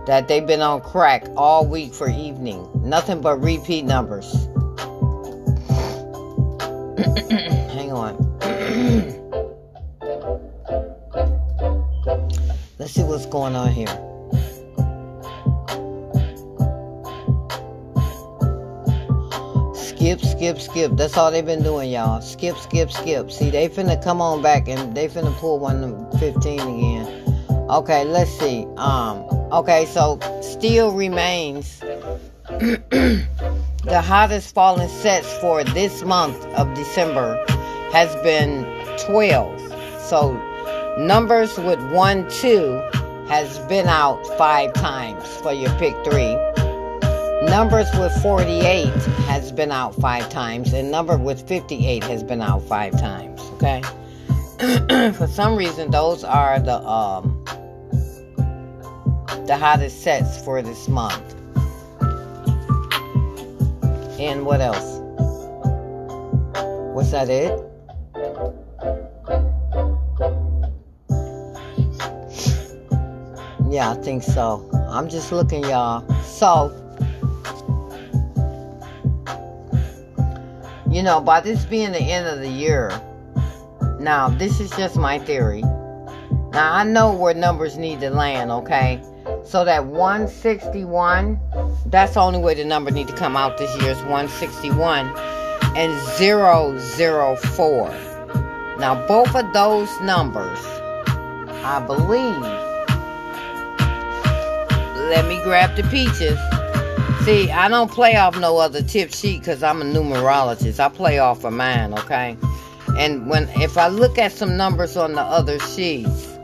That 0.08 0.28
they've 0.28 0.46
been 0.46 0.62
on 0.62 0.82
crack 0.82 1.26
all 1.38 1.66
week 1.66 1.94
for 1.94 2.10
evening. 2.10 2.68
Nothing 2.84 3.22
but 3.22 3.38
repeat 3.38 3.84
numbers. 3.84 4.34
Hang 7.72 7.94
on. 7.94 8.18
Let's 12.80 12.94
see 12.94 13.04
what's 13.04 13.28
going 13.28 13.56
on 13.56 13.72
here. 13.72 14.13
Skip, 20.04 20.20
skip, 20.20 20.60
skip. 20.60 20.92
That's 20.98 21.16
all 21.16 21.32
they've 21.32 21.46
been 21.46 21.64
doing, 21.64 21.90
y'all. 21.90 22.20
Skip, 22.20 22.58
skip, 22.58 22.92
skip. 22.92 23.32
See, 23.32 23.50
they 23.50 23.70
finna 23.70 24.04
come 24.04 24.20
on 24.20 24.42
back 24.42 24.68
and 24.68 24.94
they 24.94 25.08
finna 25.08 25.34
pull 25.38 25.60
one 25.60 26.12
15 26.20 26.60
again. 26.60 27.68
Okay, 27.70 28.04
let's 28.04 28.30
see. 28.38 28.68
Um, 28.76 29.20
okay, 29.54 29.86
so 29.86 30.20
still 30.42 30.92
remains 30.92 31.80
the 32.50 33.26
hottest 34.04 34.54
falling 34.54 34.90
sets 34.90 35.32
for 35.38 35.64
this 35.64 36.04
month 36.04 36.44
of 36.48 36.74
December 36.74 37.42
has 37.94 38.14
been 38.24 38.66
12. 39.06 39.58
So 40.02 40.34
numbers 41.00 41.58
with 41.58 41.80
1, 41.94 42.30
2 42.30 42.90
has 43.30 43.58
been 43.70 43.88
out 43.88 44.22
five 44.38 44.74
times 44.74 45.26
for 45.38 45.54
your 45.54 45.72
pick 45.76 45.96
three. 46.04 46.38
Numbers 47.54 47.88
with 48.00 48.12
48 48.24 48.88
has 49.28 49.52
been 49.52 49.72
out 49.72 49.94
five 49.94 50.28
times, 50.30 50.74
and 50.74 50.90
number 50.90 51.20
with 51.20 51.48
58 51.48 52.04
has 52.06 52.24
been 52.24 52.42
out 52.42 52.64
five 52.64 52.94
times. 52.94 53.40
Okay. 53.54 53.84
For 55.14 55.28
some 55.28 55.56
reason, 55.56 55.92
those 55.92 56.24
are 56.24 56.60
the 56.60 56.80
um 56.80 57.46
the 59.46 59.56
hottest 59.56 60.02
sets 60.02 60.44
for 60.44 60.64
this 60.64 60.88
month. 60.88 61.36
And 64.20 64.48
what 64.48 64.60
else? 64.60 64.98
Was 66.96 67.12
that 67.12 67.30
it? 67.30 67.52
Yeah, 73.72 73.92
I 73.92 73.96
think 74.02 74.24
so. 74.24 74.68
I'm 74.90 75.08
just 75.08 75.32
looking, 75.32 75.64
y'all. 75.66 76.04
So, 76.24 76.83
you 80.94 81.02
know, 81.02 81.20
by 81.20 81.42
this 81.42 81.66
being 81.66 81.92
the 81.92 82.00
end 82.00 82.28
of 82.28 82.40
the 82.40 82.50
year, 82.50 82.92
now 84.00 84.30
this 84.30 84.60
is 84.60 84.70
just 84.72 84.96
my 84.96 85.18
theory. 85.18 85.62
Now 86.52 86.74
I 86.74 86.84
know 86.84 87.14
where 87.14 87.34
numbers 87.34 87.78
need 87.78 88.00
to 88.02 88.12
land, 88.12 88.52
okay? 88.52 89.02
So 89.44 89.66
that 89.66 89.88
161, 89.88 91.40
that's 91.88 92.14
the 92.14 92.20
only 92.20 92.40
way 92.40 92.54
the 92.54 92.64
number 92.64 92.92
need 92.92 93.08
to 93.08 93.16
come 93.16 93.36
out 93.36 93.58
this 93.58 93.76
year 93.82 93.92
is 93.92 93.98
161 94.04 95.08
and 95.76 96.00
004. 96.18 97.90
Now 98.78 99.08
both 99.08 99.36
of 99.36 99.52
those 99.52 99.90
numbers, 100.02 100.60
I 101.66 101.84
believe. 101.88 102.40
Let 105.10 105.28
me 105.28 105.42
grab 105.44 105.76
the 105.76 105.84
peaches. 105.90 106.38
See, 107.24 107.50
I 107.50 107.70
don't 107.70 107.90
play 107.90 108.18
off 108.18 108.38
no 108.38 108.58
other 108.58 108.82
tip 108.84 109.14
sheet 109.14 109.40
because 109.40 109.64
I'm 109.64 109.82
a 109.82 109.86
numerologist. 109.86 110.82
I 110.82 110.90
play 110.90 111.20
off 111.20 111.46
of 111.46 111.54
mine, 111.54 111.94
okay? 111.94 112.36
And 112.98 113.30
when 113.30 113.48
if 113.62 113.78
I 113.78 113.88
look 113.88 114.18
at 114.18 114.34
some 114.34 114.58
numbers 114.58 114.98
on 114.98 115.14
the 115.14 115.22
other 115.22 115.58
sheets, 115.60 116.38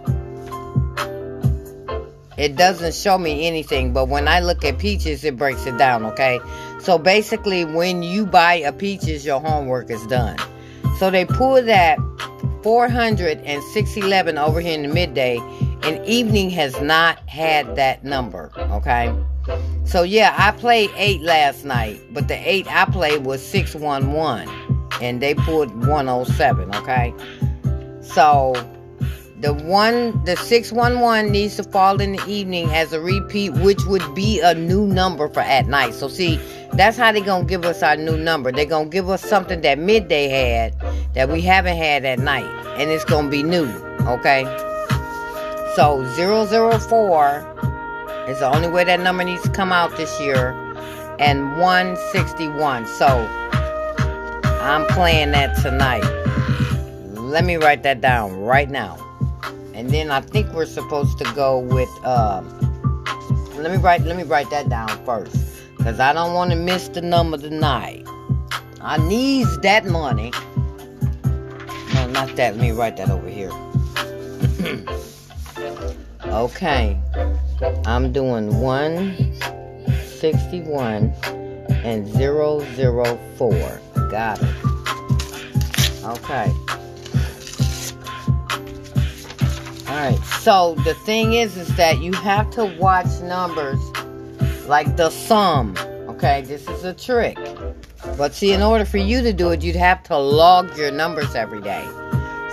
it 2.37 2.55
doesn't 2.55 2.95
show 2.95 3.17
me 3.17 3.45
anything. 3.45 3.91
But 3.91 4.07
when 4.07 4.29
I 4.29 4.39
look 4.39 4.63
at 4.63 4.79
peaches, 4.79 5.25
it 5.25 5.35
breaks 5.35 5.65
it 5.65 5.77
down, 5.77 6.05
okay? 6.05 6.39
So 6.79 6.97
basically, 6.97 7.65
when 7.65 8.01
you 8.01 8.25
buy 8.25 8.53
a 8.53 8.71
peaches, 8.71 9.25
your 9.25 9.41
homework 9.41 9.91
is 9.91 10.07
done. 10.07 10.37
So 10.97 11.11
they 11.11 11.25
pull 11.25 11.61
that 11.61 11.99
400 12.63 13.39
and 13.39 13.61
611 13.61 14.37
over 14.37 14.61
here 14.61 14.75
in 14.75 14.83
the 14.83 14.93
midday, 14.93 15.39
and 15.83 16.05
evening 16.05 16.49
has 16.51 16.79
not 16.79 17.19
had 17.27 17.75
that 17.75 18.05
number, 18.05 18.49
okay? 18.57 19.13
So 19.85 20.03
yeah, 20.03 20.35
I 20.37 20.51
played 20.51 20.91
eight 20.95 21.21
last 21.21 21.65
night, 21.65 21.99
but 22.11 22.27
the 22.27 22.35
eight 22.35 22.67
I 22.67 22.85
played 22.85 23.25
was 23.25 23.45
six 23.45 23.73
one 23.73 24.13
one, 24.13 24.47
and 25.01 25.21
they 25.21 25.33
pulled 25.33 25.87
one 25.87 26.07
oh 26.07 26.25
seven. 26.25 26.73
Okay, 26.75 27.13
so 28.01 28.53
the 29.39 29.53
one 29.53 30.23
the 30.25 30.35
six 30.35 30.71
one 30.71 30.99
one 30.99 31.31
needs 31.31 31.55
to 31.55 31.63
fall 31.63 31.99
in 32.01 32.11
the 32.11 32.23
evening 32.27 32.69
as 32.69 32.93
a 32.93 33.01
repeat, 33.01 33.49
which 33.49 33.83
would 33.85 34.13
be 34.13 34.39
a 34.41 34.53
new 34.53 34.85
number 34.85 35.27
for 35.29 35.39
at 35.39 35.65
night. 35.67 35.95
So 35.95 36.07
see, 36.07 36.39
that's 36.73 36.97
how 36.97 37.11
they're 37.11 37.23
gonna 37.23 37.45
give 37.45 37.65
us 37.65 37.81
our 37.81 37.95
new 37.95 38.17
number. 38.17 38.51
They're 38.51 38.65
gonna 38.65 38.89
give 38.89 39.09
us 39.09 39.23
something 39.23 39.61
that 39.61 39.79
midday 39.79 40.27
had 40.27 40.75
that 41.15 41.29
we 41.29 41.41
haven't 41.41 41.77
had 41.77 42.05
at 42.05 42.19
night, 42.19 42.45
and 42.77 42.91
it's 42.91 43.05
gonna 43.05 43.29
be 43.29 43.41
new. 43.41 43.65
Okay, 44.01 44.43
so 45.75 46.05
004 46.15 47.68
is 48.29 48.39
the 48.39 48.55
only 48.55 48.69
way 48.69 48.83
that 48.83 48.99
number 48.99 49.23
needs 49.23 49.41
to 49.43 49.49
come 49.49 49.71
out 49.71 49.95
this 49.97 50.19
year. 50.19 50.55
and 51.19 51.57
161. 51.57 52.87
So 52.87 53.07
I'm 54.61 54.85
playing 54.87 55.31
that 55.31 55.57
tonight. 55.61 56.03
Let 57.13 57.43
me 57.43 57.57
write 57.57 57.83
that 57.83 58.01
down 58.01 58.39
right 58.39 58.69
now. 58.69 58.97
And 59.73 59.89
then 59.89 60.11
I 60.11 60.21
think 60.21 60.51
we're 60.53 60.65
supposed 60.65 61.17
to 61.19 61.25
go 61.35 61.59
with 61.59 61.89
um 62.05 62.47
let 63.57 63.71
me 63.71 63.77
write 63.77 64.01
let 64.01 64.15
me 64.15 64.23
write 64.23 64.49
that 64.49 64.69
down 64.69 64.89
first. 65.05 65.35
Cause 65.79 65.99
I 65.99 66.13
don't 66.13 66.33
want 66.33 66.51
to 66.51 66.57
miss 66.57 66.87
the 66.89 67.01
number 67.01 67.37
tonight. 67.37 68.07
I 68.81 68.97
needs 68.97 69.57
that 69.59 69.85
money. 69.85 70.31
No, 71.93 72.07
not 72.07 72.35
that. 72.37 72.55
Let 72.55 72.57
me 72.57 72.71
write 72.71 72.97
that 72.97 73.09
over 73.09 73.29
here. 73.29 73.51
okay. 76.25 76.97
I'm 77.85 78.13
doing 78.13 78.61
161 78.61 81.13
and 81.83 82.07
004. 82.07 83.81
Got 84.09 84.41
it. 84.41 84.47
Okay. 86.03 86.51
Alright, 89.89 90.23
so 90.41 90.75
the 90.85 90.93
thing 91.05 91.33
is, 91.33 91.57
is 91.57 91.75
that 91.75 91.99
you 91.99 92.13
have 92.13 92.49
to 92.51 92.63
watch 92.65 93.19
numbers 93.21 93.79
like 94.67 94.95
the 94.95 95.09
sum. 95.09 95.75
Okay, 96.07 96.43
this 96.43 96.65
is 96.69 96.85
a 96.85 96.93
trick. 96.93 97.37
But 98.17 98.33
see, 98.33 98.53
in 98.53 98.61
order 98.61 98.85
for 98.85 98.97
you 98.97 99.21
to 99.21 99.33
do 99.33 99.49
it, 99.49 99.61
you'd 99.63 99.75
have 99.75 100.01
to 100.03 100.17
log 100.17 100.77
your 100.77 100.91
numbers 100.91 101.35
every 101.35 101.59
day. 101.61 101.85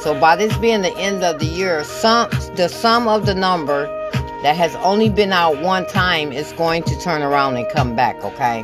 So 0.01 0.19
by 0.19 0.35
this 0.37 0.57
being 0.59 0.83
the 0.83 0.97
end 0.97 1.23
of 1.23 1.39
the 1.39 1.47
year, 1.47 1.85
sum 1.85 2.29
the 2.57 2.69
sum 2.69 3.07
of 3.07 3.27
the 3.27 3.35
number 3.35 3.87
that 4.47 4.55
has 4.55 4.77
only 4.77 5.09
been 5.09 5.33
out 5.33 5.61
one 5.61 5.85
time 5.87 6.31
is 6.31 6.53
going 6.53 6.81
to 6.81 6.97
turn 7.01 7.21
around 7.21 7.57
and 7.57 7.69
come 7.71 7.97
back, 7.97 8.15
okay? 8.23 8.63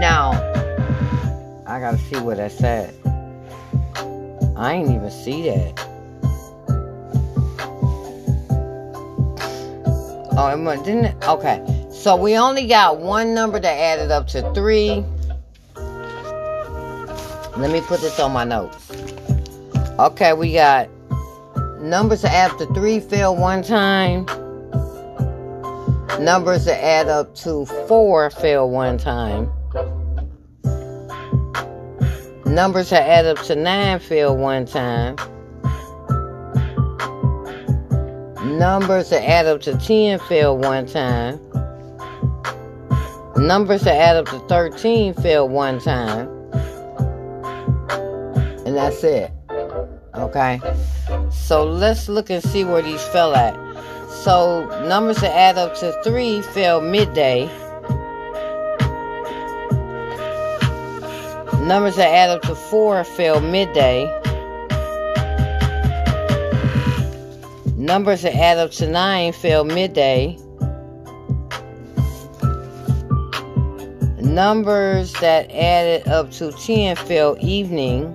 Now, 0.00 0.32
I 1.64 1.78
gotta 1.78 1.98
see 1.98 2.18
what 2.18 2.40
I 2.40 2.48
said. 2.48 2.92
I 4.56 4.72
ain't 4.72 4.90
even 4.90 5.08
see 5.08 5.42
that. 5.50 5.72
Oh, 10.36 10.72
it 10.72 10.84
didn't? 10.84 11.24
Okay. 11.24 11.86
So 11.92 12.16
we 12.16 12.36
only 12.36 12.66
got 12.66 12.98
one 12.98 13.34
number 13.34 13.60
that 13.60 13.72
added 13.72 14.10
up 14.10 14.26
to 14.30 14.52
three. 14.52 15.04
Let 17.56 17.70
me 17.70 17.82
put 17.82 18.00
this 18.00 18.18
on 18.18 18.32
my 18.32 18.42
notes. 18.42 18.90
Okay, 19.96 20.32
we 20.32 20.54
got 20.54 20.88
numbers 21.80 22.22
that 22.22 22.32
add 22.32 22.58
to 22.58 22.66
three 22.74 23.00
fail 23.00 23.36
one 23.36 23.62
time. 23.62 24.26
Numbers 26.20 26.64
that 26.64 26.82
add 26.82 27.08
up 27.08 27.34
to 27.36 27.64
four 27.86 28.30
fail 28.30 28.68
one 28.68 28.98
time. 28.98 29.50
Numbers 32.44 32.90
that 32.90 33.08
add 33.08 33.26
up 33.26 33.38
to 33.44 33.54
nine 33.54 34.00
fail 34.00 34.36
one 34.36 34.66
time. 34.66 35.16
Numbers 38.58 39.10
that 39.10 39.22
add 39.28 39.46
up 39.46 39.60
to 39.62 39.76
10 39.76 40.18
fail 40.20 40.56
one 40.58 40.86
time. 40.86 41.38
Numbers 43.36 43.82
that 43.82 43.94
add 43.94 44.16
up 44.16 44.26
to 44.26 44.38
13 44.48 45.14
fail 45.14 45.48
one 45.48 45.78
time. 45.78 46.28
And 48.66 48.76
that's 48.76 49.04
it. 49.04 49.30
Okay? 50.18 50.60
So 51.30 51.64
let's 51.64 52.08
look 52.08 52.30
and 52.30 52.42
see 52.42 52.64
where 52.64 52.82
these 52.82 53.02
fell 53.02 53.34
at. 53.34 53.54
So 54.24 54.66
numbers 54.88 55.18
that 55.18 55.34
add 55.34 55.58
up 55.58 55.76
to 55.76 55.92
3 56.02 56.42
fell 56.42 56.80
midday. 56.80 57.46
Numbers 61.64 61.96
that 61.96 62.08
add 62.08 62.30
up 62.30 62.42
to 62.42 62.54
4 62.54 63.04
fell 63.04 63.40
midday. 63.40 64.06
Numbers 67.76 68.22
that 68.22 68.34
add 68.34 68.58
up 68.58 68.70
to 68.72 68.88
9 68.88 69.32
fell 69.32 69.64
midday. 69.64 70.36
Numbers 74.20 75.12
that 75.20 75.50
added 75.52 76.08
up 76.08 76.30
to 76.32 76.52
10 76.52 76.96
fell 76.96 77.36
evening. 77.40 78.14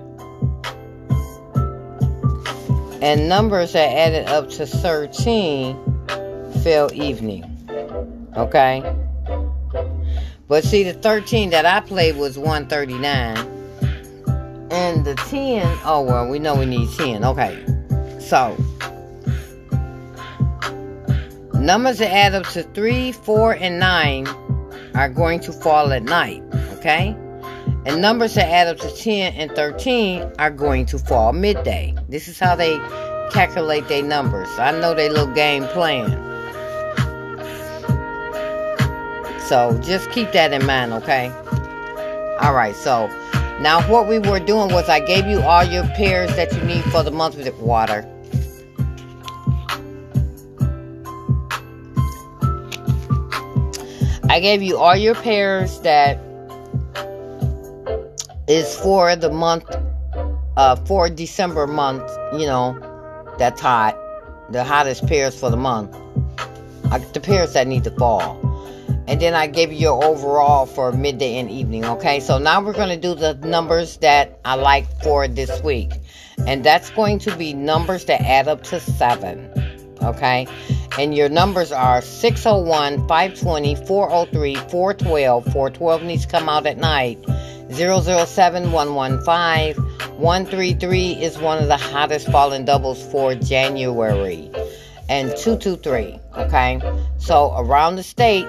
And 3.04 3.28
numbers 3.28 3.74
that 3.74 3.92
added 3.94 4.28
up 4.28 4.48
to 4.52 4.66
13 4.66 5.76
fell 6.62 6.90
evening. 6.94 7.44
Okay? 8.34 8.82
But 10.48 10.64
see, 10.64 10.84
the 10.84 10.94
13 10.94 11.50
that 11.50 11.66
I 11.66 11.80
played 11.80 12.16
was 12.16 12.38
139. 12.38 13.36
And 14.70 15.04
the 15.04 15.16
10, 15.28 15.80
oh, 15.84 16.00
well, 16.00 16.26
we 16.30 16.38
know 16.38 16.54
we 16.54 16.64
need 16.64 16.88
10. 16.96 17.26
Okay. 17.26 17.62
So, 18.20 18.56
numbers 21.52 21.98
that 21.98 22.10
add 22.10 22.34
up 22.34 22.46
to 22.52 22.62
3, 22.62 23.12
4, 23.12 23.52
and 23.52 23.78
9 23.78 24.26
are 24.94 25.10
going 25.10 25.40
to 25.40 25.52
fall 25.52 25.92
at 25.92 26.04
night, 26.04 26.42
okay? 26.78 27.14
And 27.86 28.00
numbers 28.00 28.34
that 28.34 28.48
add 28.48 28.68
up 28.68 28.78
to 28.78 28.90
10 28.96 29.34
and 29.34 29.50
13 29.52 30.32
are 30.38 30.50
going 30.50 30.86
to 30.86 30.98
fall 30.98 31.32
midday. 31.32 31.94
This 32.08 32.28
is 32.28 32.38
how 32.38 32.56
they 32.56 32.78
calculate 33.30 33.88
their 33.88 34.02
numbers. 34.02 34.48
I 34.58 34.70
know 34.72 34.94
they 34.94 35.08
little 35.08 35.32
game 35.34 35.64
plan. 35.64 36.10
So 39.40 39.78
just 39.82 40.10
keep 40.10 40.32
that 40.32 40.54
in 40.54 40.64
mind, 40.64 40.94
okay? 40.94 41.30
Alright, 42.42 42.74
so 42.76 43.08
now 43.60 43.86
what 43.90 44.08
we 44.08 44.18
were 44.18 44.40
doing 44.40 44.72
was 44.72 44.88
I 44.88 45.00
gave 45.00 45.26
you 45.26 45.40
all 45.42 45.64
your 45.64 45.84
pairs 45.88 46.34
that 46.36 46.52
you 46.54 46.62
need 46.62 46.82
for 46.84 47.02
the 47.02 47.10
month 47.10 47.36
with 47.36 47.54
water. 47.58 48.10
I 54.30 54.40
gave 54.40 54.62
you 54.62 54.78
all 54.78 54.96
your 54.96 55.14
pairs 55.14 55.80
that 55.80 56.18
is 58.46 58.76
for 58.76 59.16
the 59.16 59.30
month, 59.30 59.64
uh, 60.56 60.76
for 60.76 61.08
December 61.08 61.66
month, 61.66 62.10
you 62.32 62.46
know, 62.46 62.78
that's 63.38 63.60
hot. 63.60 63.98
The 64.50 64.62
hottest 64.62 65.06
pairs 65.06 65.38
for 65.38 65.50
the 65.50 65.56
month. 65.56 65.96
Uh, 66.90 66.98
the 67.12 67.20
pairs 67.20 67.54
that 67.54 67.66
need 67.66 67.84
to 67.84 67.90
fall. 67.92 68.38
And 69.06 69.20
then 69.20 69.34
I 69.34 69.46
gave 69.46 69.72
you 69.72 69.78
your 69.78 70.04
overall 70.04 70.66
for 70.66 70.92
midday 70.92 71.36
and 71.36 71.50
evening, 71.50 71.84
okay? 71.84 72.20
So 72.20 72.38
now 72.38 72.62
we're 72.62 72.72
going 72.72 72.88
to 72.88 72.96
do 72.96 73.14
the 73.14 73.34
numbers 73.46 73.98
that 73.98 74.38
I 74.44 74.54
like 74.54 74.86
for 75.02 75.28
this 75.28 75.62
week. 75.62 75.92
And 76.46 76.64
that's 76.64 76.90
going 76.90 77.18
to 77.20 77.36
be 77.36 77.52
numbers 77.52 78.06
that 78.06 78.22
add 78.22 78.48
up 78.48 78.62
to 78.64 78.80
seven, 78.80 79.50
okay? 80.02 80.46
And 80.98 81.14
your 81.14 81.28
numbers 81.28 81.70
are 81.70 82.00
601, 82.00 83.06
520, 83.08 83.74
403, 83.86 84.54
412. 84.54 85.44
412 85.44 86.02
needs 86.02 86.24
to 86.24 86.32
come 86.32 86.48
out 86.48 86.66
at 86.66 86.78
night. 86.78 87.22
007, 87.70 88.72
115. 88.72 89.74
133 90.18 91.12
is 91.12 91.38
one 91.38 91.58
of 91.62 91.68
the 91.68 91.76
hottest 91.76 92.30
falling 92.30 92.64
doubles 92.64 93.02
for 93.10 93.34
January. 93.34 94.50
And 95.08 95.28
223, 95.36 96.18
okay? 96.36 96.80
So 97.18 97.54
around 97.56 97.96
the 97.96 98.02
state, 98.02 98.46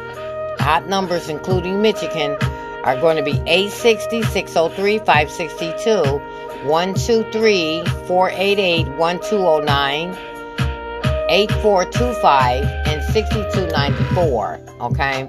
hot 0.60 0.88
numbers, 0.88 1.30
including 1.30 1.82
Michigan, 1.82 2.38
are 2.84 3.00
going 3.02 3.18
to 3.18 3.24
be 3.24 3.40
860, 3.48 4.22
603, 4.24 5.00
562, 5.00 5.90
123, 6.68 7.84
488, 8.08 8.88
1209. 8.98 10.36
8425 11.28 12.64
and 12.86 13.04
6294. 13.12 14.60
Okay. 14.82 15.28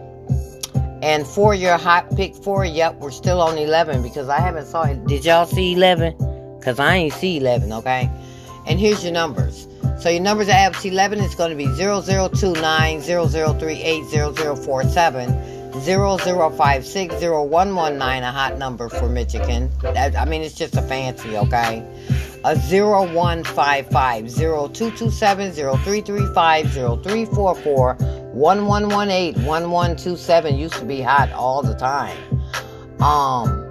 And 1.03 1.27
for 1.27 1.55
your 1.55 1.77
hot 1.77 2.15
pick 2.17 2.35
four, 2.35 2.65
yep, 2.65 2.97
we're 2.97 3.11
still 3.11 3.41
on 3.43 3.59
11 3.59 4.03
because 4.03 4.29
I 4.29 4.41
haven't 4.41 4.67
saw 4.67 4.85
it. 4.85 5.07
Did 5.07 5.25
y'all 5.25 5.47
see 5.47 5.75
11? 5.75 6.57
Because 6.59 6.79
I 6.79 6.97
ain't 6.97 7.13
see 7.13 7.37
11, 7.37 7.73
okay? 7.73 8.11
And 8.67 8.81
here's 8.81 9.05
your 9.05 9.13
numbers. 9.13 9.69
So 10.01 10.09
your 10.09 10.21
numbers 10.21 10.49
at 10.49 10.75
to 10.75 10.89
11 10.89 11.21
is 11.21 11.35
going 11.35 11.51
to 11.51 11.57
be 11.57 11.67
0029, 11.77 13.01
0038, 13.03 14.05
0047, 14.05 15.81
0056, 15.81 17.15
0119, 17.15 18.23
a 18.23 18.33
hot 18.33 18.59
number 18.59 18.89
for 18.89 19.09
Michigan. 19.09 19.71
That, 19.83 20.17
I 20.17 20.25
mean, 20.25 20.43
it's 20.43 20.55
just 20.55 20.77
a 20.77 20.83
fancy, 20.83 21.37
okay? 21.37 21.85
a 22.47 22.55
0155 22.55 24.31
0227 24.31 25.53
0335 25.53 26.73
0344 26.73 27.97
1118 28.37 29.45
1127 29.45 30.57
used 30.57 30.75
to 30.75 30.85
be 30.85 31.01
hot 31.01 31.33
all 31.33 31.63
the 31.63 31.75
time. 31.75 32.17
Um 33.01 33.65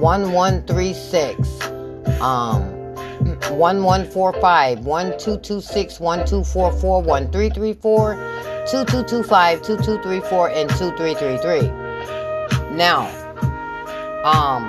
1136 0.00 1.62
um 2.20 2.62
1145 3.50 4.84
1226 4.84 6.00
1244 6.00 7.02
1334 7.02 8.40
2225, 8.70 9.62
2234, 9.62 10.50
and 10.50 10.70
2333. 10.70 11.68
Now, 12.76 13.08
um, 14.22 14.62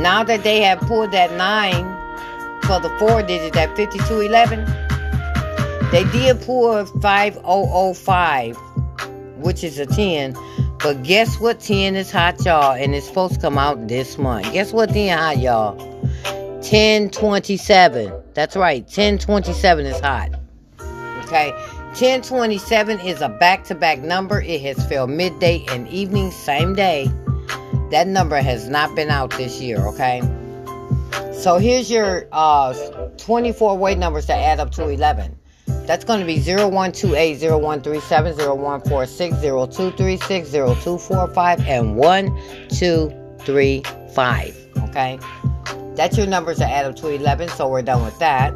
now 0.00 0.22
that 0.22 0.44
they 0.44 0.62
have 0.62 0.78
pulled 0.80 1.10
that 1.10 1.32
9 1.32 2.62
for 2.62 2.78
the 2.78 2.90
four 2.98 3.22
digit, 3.22 3.52
that 3.54 3.76
5211, 3.76 4.85
they 5.90 6.04
did 6.12 6.40
pull 6.42 6.72
a 6.72 6.86
5005, 6.86 8.56
which 9.38 9.64
is 9.64 9.78
a 9.78 9.86
10. 9.86 10.36
But 10.78 11.02
guess 11.02 11.40
what 11.40 11.60
10 11.60 11.96
is 11.96 12.10
hot, 12.10 12.44
y'all? 12.44 12.72
And 12.72 12.94
it's 12.94 13.06
supposed 13.06 13.34
to 13.34 13.40
come 13.40 13.58
out 13.58 13.88
this 13.88 14.18
month. 14.18 14.52
Guess 14.52 14.72
what 14.72 14.90
10 14.90 15.16
hot, 15.16 15.38
y'all? 15.38 15.74
1027. 16.60 18.12
That's 18.34 18.56
right, 18.56 18.82
1027 18.82 19.86
is 19.86 20.00
hot. 20.00 20.30
Okay. 21.24 21.52
1027 21.96 23.00
is 23.00 23.22
a 23.22 23.28
back 23.28 23.64
to 23.64 23.74
back 23.74 24.00
number. 24.00 24.42
It 24.42 24.60
has 24.60 24.86
fell 24.86 25.06
midday 25.06 25.64
and 25.70 25.88
evening, 25.88 26.30
same 26.30 26.74
day. 26.74 27.10
That 27.90 28.06
number 28.06 28.36
has 28.36 28.68
not 28.68 28.94
been 28.94 29.08
out 29.08 29.30
this 29.30 29.60
year, 29.62 29.78
okay? 29.86 30.20
So 31.32 31.56
here's 31.56 31.90
your 31.90 32.26
uh, 32.32 32.74
24 33.16 33.78
weight 33.78 33.96
numbers 33.96 34.26
that 34.26 34.38
add 34.38 34.60
up 34.60 34.72
to 34.72 34.88
11. 34.88 35.38
That's 35.86 36.04
going 36.04 36.20
to 36.20 36.26
be 36.26 36.38
0128, 36.40 37.40
0137, 37.40 38.36
0146, 38.36 39.36
0236, 39.36 40.50
0245, 40.50 41.60
and 41.68 41.96
1235, 41.96 44.68
okay? 44.88 45.18
That's 45.94 46.18
your 46.18 46.26
numbers 46.26 46.58
to 46.58 46.64
add 46.64 46.86
up 46.86 46.96
to 46.96 47.08
11, 47.08 47.50
so 47.50 47.68
we're 47.68 47.82
done 47.82 48.04
with 48.04 48.18
that. 48.18 48.52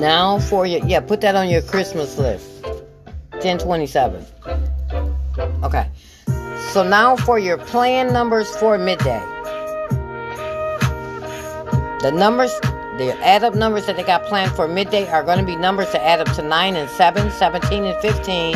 Now 0.00 0.38
for 0.38 0.66
your 0.66 0.84
yeah, 0.84 1.00
put 1.00 1.22
that 1.22 1.34
on 1.36 1.48
your 1.48 1.62
Christmas 1.62 2.18
list. 2.18 2.62
1027. 3.32 4.26
Okay. 5.62 5.88
So 6.72 6.86
now 6.86 7.16
for 7.16 7.38
your 7.38 7.56
plan 7.56 8.12
numbers 8.12 8.54
for 8.56 8.76
midday. 8.76 9.22
The 12.02 12.12
numbers, 12.14 12.52
the 12.98 13.14
add 13.22 13.44
up 13.44 13.54
numbers 13.54 13.86
that 13.86 13.96
they 13.96 14.02
got 14.02 14.24
planned 14.24 14.52
for 14.52 14.66
midday 14.66 15.06
are 15.08 15.22
going 15.22 15.38
to 15.38 15.44
be 15.44 15.56
numbers 15.56 15.92
that 15.92 16.02
add 16.02 16.20
up 16.20 16.34
to 16.36 16.42
9 16.42 16.76
and 16.76 16.88
7, 16.90 17.30
17 17.30 17.84
and 17.84 18.00
15, 18.00 18.54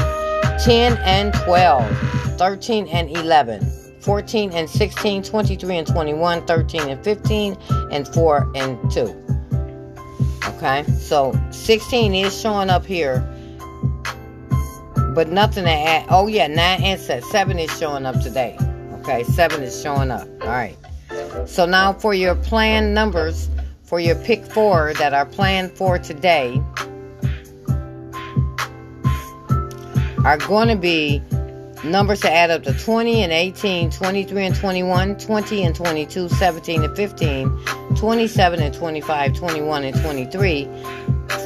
10 0.58 0.96
and 0.98 1.34
12, 1.34 2.38
13 2.38 2.88
and 2.88 3.10
11, 3.10 3.60
14 4.00 4.52
and 4.52 4.68
16, 4.68 5.22
23 5.22 5.76
and 5.76 5.86
21, 5.86 6.46
13 6.46 6.80
and 6.88 7.04
15, 7.04 7.56
and 7.90 8.08
4 8.08 8.52
and 8.54 8.90
2. 8.90 9.26
Okay, 10.46 10.84
so 10.84 11.38
16 11.50 12.14
is 12.14 12.38
showing 12.38 12.70
up 12.70 12.84
here, 12.84 13.20
but 15.14 15.28
nothing 15.28 15.64
to 15.64 15.70
add. 15.70 16.06
Oh, 16.08 16.26
yeah, 16.26 16.46
9 16.46 16.82
and 16.82 16.98
7 16.98 17.58
is 17.58 17.78
showing 17.78 18.06
up 18.06 18.20
today. 18.20 18.56
Okay, 19.00 19.22
7 19.24 19.62
is 19.62 19.80
showing 19.80 20.10
up. 20.10 20.26
All 20.42 20.48
right. 20.48 20.76
So 21.46 21.66
now 21.66 21.92
for 21.92 22.14
your 22.14 22.34
planned 22.36 22.94
numbers 22.94 23.48
for 23.90 23.98
your 23.98 24.14
pick 24.14 24.44
four 24.44 24.94
that 24.94 25.12
are 25.12 25.26
planned 25.26 25.72
for 25.72 25.98
today 25.98 26.62
are 30.24 30.38
going 30.46 30.68
to 30.68 30.76
be 30.76 31.20
numbers 31.82 32.20
to 32.20 32.30
add 32.30 32.52
up 32.52 32.62
to 32.62 32.72
20 32.72 33.24
and 33.24 33.32
18, 33.32 33.90
23 33.90 34.46
and 34.46 34.54
21, 34.54 35.18
20 35.18 35.64
and 35.64 35.74
22, 35.74 36.28
17 36.28 36.84
and 36.84 36.96
15, 36.96 37.64
27 37.96 38.62
and 38.62 38.72
25, 38.72 39.34
21 39.34 39.82
and 39.84 40.00
23, 40.00 40.68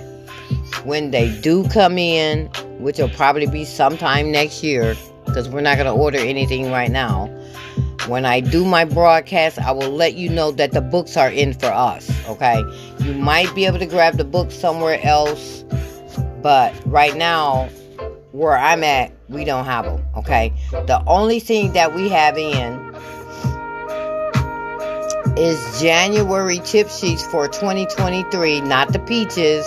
When 0.84 1.10
they 1.10 1.30
do 1.42 1.68
come 1.68 1.98
in, 1.98 2.46
which 2.78 2.96
will 2.96 3.10
probably 3.10 3.46
be 3.46 3.66
sometime 3.66 4.32
next 4.32 4.62
year 4.62 4.96
because 5.26 5.46
we're 5.46 5.60
not 5.60 5.76
going 5.76 5.86
to 5.86 5.92
order 5.92 6.16
anything 6.16 6.70
right 6.70 6.90
now. 6.90 7.26
When 8.06 8.24
I 8.24 8.40
do 8.40 8.64
my 8.64 8.86
broadcast, 8.86 9.58
I 9.58 9.72
will 9.72 9.90
let 9.90 10.14
you 10.14 10.30
know 10.30 10.52
that 10.52 10.72
the 10.72 10.80
books 10.80 11.18
are 11.18 11.30
in 11.30 11.52
for 11.52 11.66
us, 11.66 12.10
okay? 12.26 12.64
You 13.00 13.12
might 13.12 13.54
be 13.54 13.66
able 13.66 13.78
to 13.78 13.84
grab 13.84 14.16
the 14.16 14.24
books 14.24 14.54
somewhere 14.54 14.98
else, 15.02 15.64
but 16.42 16.74
right 16.86 17.14
now, 17.14 17.68
where 18.32 18.56
I'm 18.56 18.84
at, 18.84 19.12
we 19.28 19.44
don't 19.44 19.64
have 19.64 19.84
them, 19.84 20.04
okay? 20.16 20.52
The 20.70 21.02
only 21.06 21.40
thing 21.40 21.72
that 21.72 21.94
we 21.94 22.08
have 22.08 22.38
in 22.38 22.94
is 25.36 25.80
January 25.80 26.60
tip 26.64 26.88
sheets 26.88 27.26
for 27.26 27.48
2023, 27.48 28.60
not 28.60 28.92
the 28.92 28.98
peaches 29.00 29.64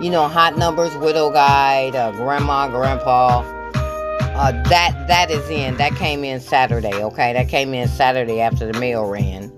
you 0.00 0.10
know, 0.10 0.28
hot 0.28 0.58
numbers, 0.58 0.94
widow 0.96 1.30
guide, 1.30 1.96
uh, 1.96 2.12
grandma, 2.12 2.68
grandpa. 2.68 3.40
Uh, 4.38 4.52
that 4.68 5.06
that 5.08 5.30
is 5.30 5.48
in. 5.48 5.76
That 5.76 5.94
came 5.94 6.22
in 6.22 6.40
Saturday. 6.40 7.02
Okay, 7.02 7.32
that 7.32 7.48
came 7.48 7.72
in 7.72 7.88
Saturday 7.88 8.40
after 8.40 8.70
the 8.70 8.78
mail 8.78 9.06
ran. 9.06 9.50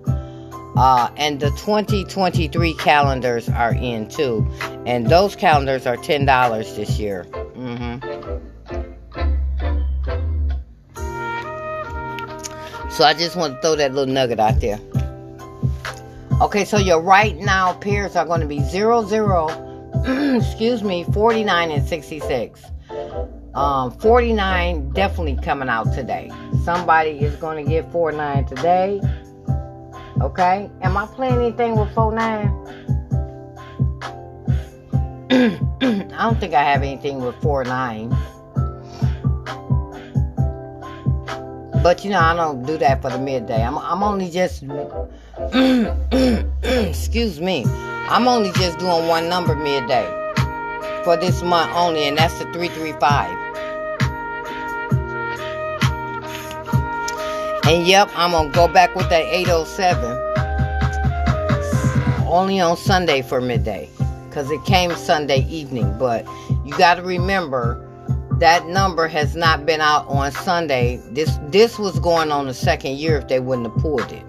Uh, 0.78 1.10
and 1.16 1.40
the 1.40 1.50
2023 1.50 2.72
calendars 2.74 3.48
are 3.48 3.74
in 3.74 4.08
too, 4.08 4.48
and 4.86 5.08
those 5.08 5.34
calendars 5.34 5.86
are 5.86 5.96
ten 5.96 6.24
dollars 6.24 6.76
this 6.76 6.98
year. 7.00 7.26
Mm-hmm. 7.56 7.98
So 12.90 13.04
I 13.04 13.14
just 13.14 13.36
want 13.36 13.56
to 13.56 13.60
throw 13.60 13.74
that 13.76 13.92
little 13.92 14.12
nugget 14.12 14.38
out 14.38 14.60
there. 14.60 14.78
Okay, 16.40 16.64
so 16.64 16.78
your 16.78 17.00
right 17.02 17.36
now 17.36 17.72
pairs 17.74 18.14
are 18.14 18.24
going 18.24 18.40
to 18.40 18.46
be 18.46 18.60
zero 18.62 19.04
zero 19.04 19.48
excuse 20.36 20.82
me, 20.82 21.04
49 21.12 21.70
and 21.70 21.86
66. 21.86 22.62
Um, 23.54 23.90
49 23.98 24.90
definitely 24.90 25.38
coming 25.42 25.68
out 25.68 25.92
today. 25.92 26.30
Somebody 26.62 27.10
is 27.10 27.34
going 27.36 27.64
to 27.64 27.68
get 27.68 27.90
49 27.90 28.46
today. 28.46 29.00
Okay? 30.20 30.70
Am 30.82 30.96
I 30.96 31.06
playing 31.06 31.36
anything 31.36 31.76
with 31.76 31.92
4 31.94 32.12
9? 32.12 32.48
I 35.30 36.22
don't 36.22 36.40
think 36.40 36.54
I 36.54 36.62
have 36.62 36.82
anything 36.82 37.20
with 37.20 37.36
4 37.42 37.64
9. 37.64 38.16
But 41.82 42.04
you 42.04 42.10
know, 42.10 42.18
I 42.18 42.34
don't 42.34 42.66
do 42.66 42.76
that 42.78 43.00
for 43.00 43.10
the 43.10 43.18
midday. 43.18 43.62
I'm, 43.62 43.78
I'm 43.78 44.02
only 44.02 44.30
just, 44.30 44.62
excuse 46.62 47.40
me, 47.40 47.64
I'm 48.08 48.26
only 48.26 48.50
just 48.52 48.78
doing 48.78 49.06
one 49.06 49.28
number 49.28 49.54
midday 49.54 50.06
for 51.04 51.16
this 51.16 51.42
month 51.42 51.70
only, 51.74 52.08
and 52.08 52.18
that's 52.18 52.36
the 52.38 52.44
335. 52.52 53.30
And 57.68 57.86
yep, 57.86 58.08
I'm 58.14 58.30
gonna 58.30 58.48
go 58.48 58.66
back 58.66 58.94
with 58.94 59.10
that 59.10 59.26
807 59.26 60.02
only 62.26 62.60
on 62.60 62.78
Sunday 62.78 63.20
for 63.20 63.42
midday 63.42 63.90
because 64.26 64.50
it 64.50 64.64
came 64.64 64.90
Sunday 64.96 65.46
evening. 65.50 65.94
But 65.98 66.26
you 66.64 66.74
got 66.78 66.94
to 66.94 67.02
remember 67.02 67.86
that 68.38 68.66
number 68.68 69.06
has 69.06 69.36
not 69.36 69.66
been 69.66 69.82
out 69.82 70.08
on 70.08 70.32
Sunday. 70.32 70.98
This 71.10 71.38
this 71.48 71.78
was 71.78 72.00
going 72.00 72.32
on 72.32 72.46
the 72.46 72.54
second 72.54 72.96
year 72.96 73.18
if 73.18 73.28
they 73.28 73.38
wouldn't 73.38 73.70
have 73.70 73.82
pulled 73.82 74.12
it. 74.12 74.24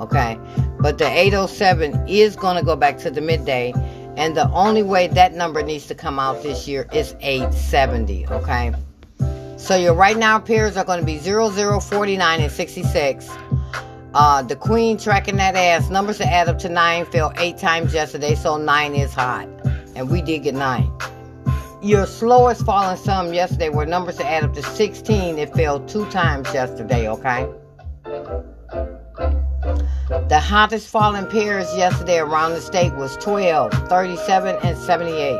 Okay, 0.00 0.36
but 0.80 0.98
the 0.98 1.06
807 1.06 2.08
is 2.08 2.34
to 2.34 2.62
go 2.64 2.74
back 2.74 2.98
to 2.98 3.10
the 3.12 3.20
midday, 3.20 3.72
and 4.16 4.36
the 4.36 4.50
only 4.50 4.82
way 4.82 5.06
that 5.06 5.32
number 5.32 5.62
needs 5.62 5.86
to 5.86 5.94
come 5.94 6.18
out 6.18 6.42
this 6.42 6.66
year 6.66 6.88
is 6.92 7.14
870. 7.20 8.26
Okay, 8.26 8.72
so 9.60 9.76
your 9.76 9.94
right 9.94 10.16
now 10.16 10.38
pairs 10.38 10.76
are 10.76 10.84
going 10.84 11.00
to 11.00 11.06
be 11.06 11.18
00, 11.18 11.80
49, 11.80 12.40
and 12.40 12.50
66. 12.50 13.28
Uh, 14.14 14.42
the 14.42 14.56
queen 14.56 14.96
tracking 14.96 15.36
that 15.36 15.54
ass. 15.54 15.90
Numbers 15.90 16.18
to 16.18 16.26
add 16.26 16.48
up 16.48 16.58
to 16.60 16.68
nine 16.68 17.04
fell 17.04 17.32
eight 17.36 17.58
times 17.58 17.94
yesterday, 17.94 18.34
so 18.34 18.56
nine 18.56 18.94
is 18.94 19.12
hot. 19.12 19.46
And 19.94 20.10
we 20.10 20.22
did 20.22 20.40
get 20.44 20.54
nine. 20.54 20.90
Your 21.82 22.06
slowest 22.06 22.64
falling 22.64 22.96
sum 22.96 23.32
yesterday 23.32 23.68
were 23.68 23.86
numbers 23.86 24.16
to 24.16 24.26
add 24.26 24.44
up 24.44 24.54
to 24.54 24.62
16. 24.62 25.38
It 25.38 25.54
fell 25.54 25.78
two 25.80 26.06
times 26.10 26.52
yesterday, 26.52 27.08
okay? 27.08 27.48
The 30.28 30.40
hottest 30.40 30.88
falling 30.88 31.26
pairs 31.26 31.68
yesterday 31.76 32.18
around 32.18 32.52
the 32.52 32.60
state 32.60 32.94
was 32.94 33.16
12, 33.18 33.72
37, 33.88 34.56
and 34.62 34.76
78. 34.76 35.38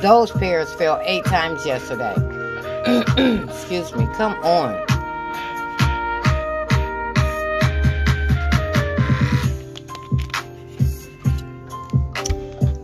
Those 0.00 0.30
pairs 0.30 0.72
fell 0.74 1.00
eight 1.04 1.24
times 1.24 1.66
yesterday. 1.66 2.39
Excuse 2.86 3.94
me, 3.94 4.06
come 4.14 4.32
on. 4.42 4.86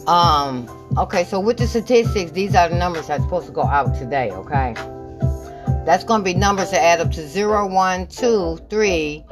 Um, 0.07 0.69
okay, 0.99 1.25
so 1.25 1.41
with 1.41 1.57
the 1.57 1.67
statistics, 1.67 2.31
these 2.31 2.55
are 2.55 2.69
the 2.69 2.77
numbers 2.77 3.09
that's 3.09 3.25
supposed 3.25 3.47
to 3.47 3.53
go 3.53 3.63
out 3.63 3.97
today, 3.97 4.31
okay? 4.31 4.75
That's 5.85 6.05
going 6.05 6.21
to 6.21 6.25
be 6.25 6.35
numbers 6.35 6.71
that 6.73 6.83
add 6.83 7.01
up 7.01 7.11
to 7.13 7.27
0, 7.27 7.67
1, 7.69 8.07
2, 8.09 8.59
3, 8.69 9.25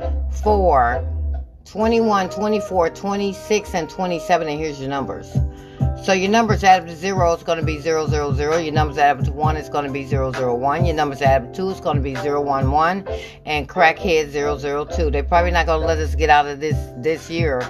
4, 0.43 1.05
21, 1.65 2.31
24, 2.31 2.91
26, 2.91 3.75
and 3.75 3.91
27. 3.91 4.49
And 4.49 4.59
here's 4.59 4.81
your 4.81 4.89
numbers. 4.89 5.37
So 6.05 6.13
your 6.13 6.31
numbers 6.31 6.63
add 6.63 6.83
up 6.83 6.89
to 6.89 6.95
0 6.95 7.33
is 7.33 7.43
going 7.45 7.59
to 7.59 7.65
be 7.65 7.79
0, 7.79 8.07
0, 8.09 8.35
0. 8.35 8.59
Your 8.59 8.75
numbers 8.75 8.99
add 8.99 9.17
up 9.17 9.25
to 9.25 9.33
1 9.33 9.57
is 9.57 9.71
going 9.71 9.87
to 9.87 9.91
be 9.91 10.05
0, 10.05 10.33
0, 10.33 10.55
1. 10.55 10.85
Your 10.85 10.95
numbers 10.95 11.23
add 11.23 11.45
up 11.45 11.53
to 11.55 11.63
2 11.63 11.71
is 11.71 11.81
going 11.81 11.97
to 11.97 12.03
be 12.03 12.15
0, 12.17 12.43
1, 12.43 12.71
1. 12.71 13.09
And 13.47 13.67
crackhead 13.67 14.29
0, 14.29 14.59
0, 14.59 14.85
2. 14.85 15.11
They're 15.11 15.25
probably 15.25 15.51
not 15.51 15.65
going 15.65 15.81
to 15.81 15.87
let 15.87 15.97
us 15.97 16.15
get 16.15 16.29
out 16.29 16.47
of 16.47 16.61
this 16.61 16.77
this 16.99 17.31
year 17.31 17.63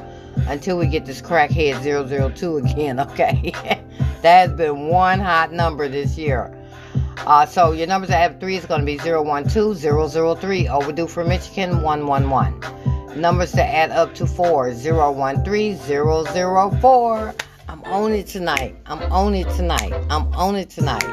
until 0.49 0.77
we 0.77 0.89
get 0.89 1.07
this 1.07 1.23
crackhead 1.23 1.81
zero 1.85 2.05
zero 2.09 2.29
two 2.29 2.57
again, 2.65 2.99
okay? 2.99 3.53
that 4.23 4.49
has 4.49 4.53
been 4.55 4.89
one 4.89 5.21
hot 5.21 5.53
number 5.53 5.89
this 5.89 6.19
year. 6.19 6.53
Uh, 7.19 7.47
so 7.47 7.71
your 7.71 7.87
numbers 7.87 8.11
that 8.11 8.19
have 8.19 8.41
three 8.41 8.57
is 8.57 8.67
going 8.67 8.81
to 8.81 8.87
be 8.87 8.99
zero 8.99 9.23
one 9.23 9.49
two 9.49 9.75
zero 9.75 10.09
zero 10.09 10.35
three. 10.35 10.67
overdue 10.67 11.07
for 11.07 11.25
Michigan 11.25 11.83
111. 11.83 13.21
Numbers 13.21 13.53
to 13.53 13.63
add 13.65 13.93
up 13.93 14.13
to 14.17 14.27
four 14.27 14.75
013, 14.75 15.79
004. 15.79 17.35
I'm 17.69 17.83
on 17.85 18.13
it 18.13 18.27
tonight. 18.27 18.77
I'm 18.87 19.01
on 19.13 19.35
it 19.35 19.49
tonight. 19.51 19.93
I'm 20.11 20.27
on 20.35 20.57
it 20.57 20.71
tonight. 20.71 21.05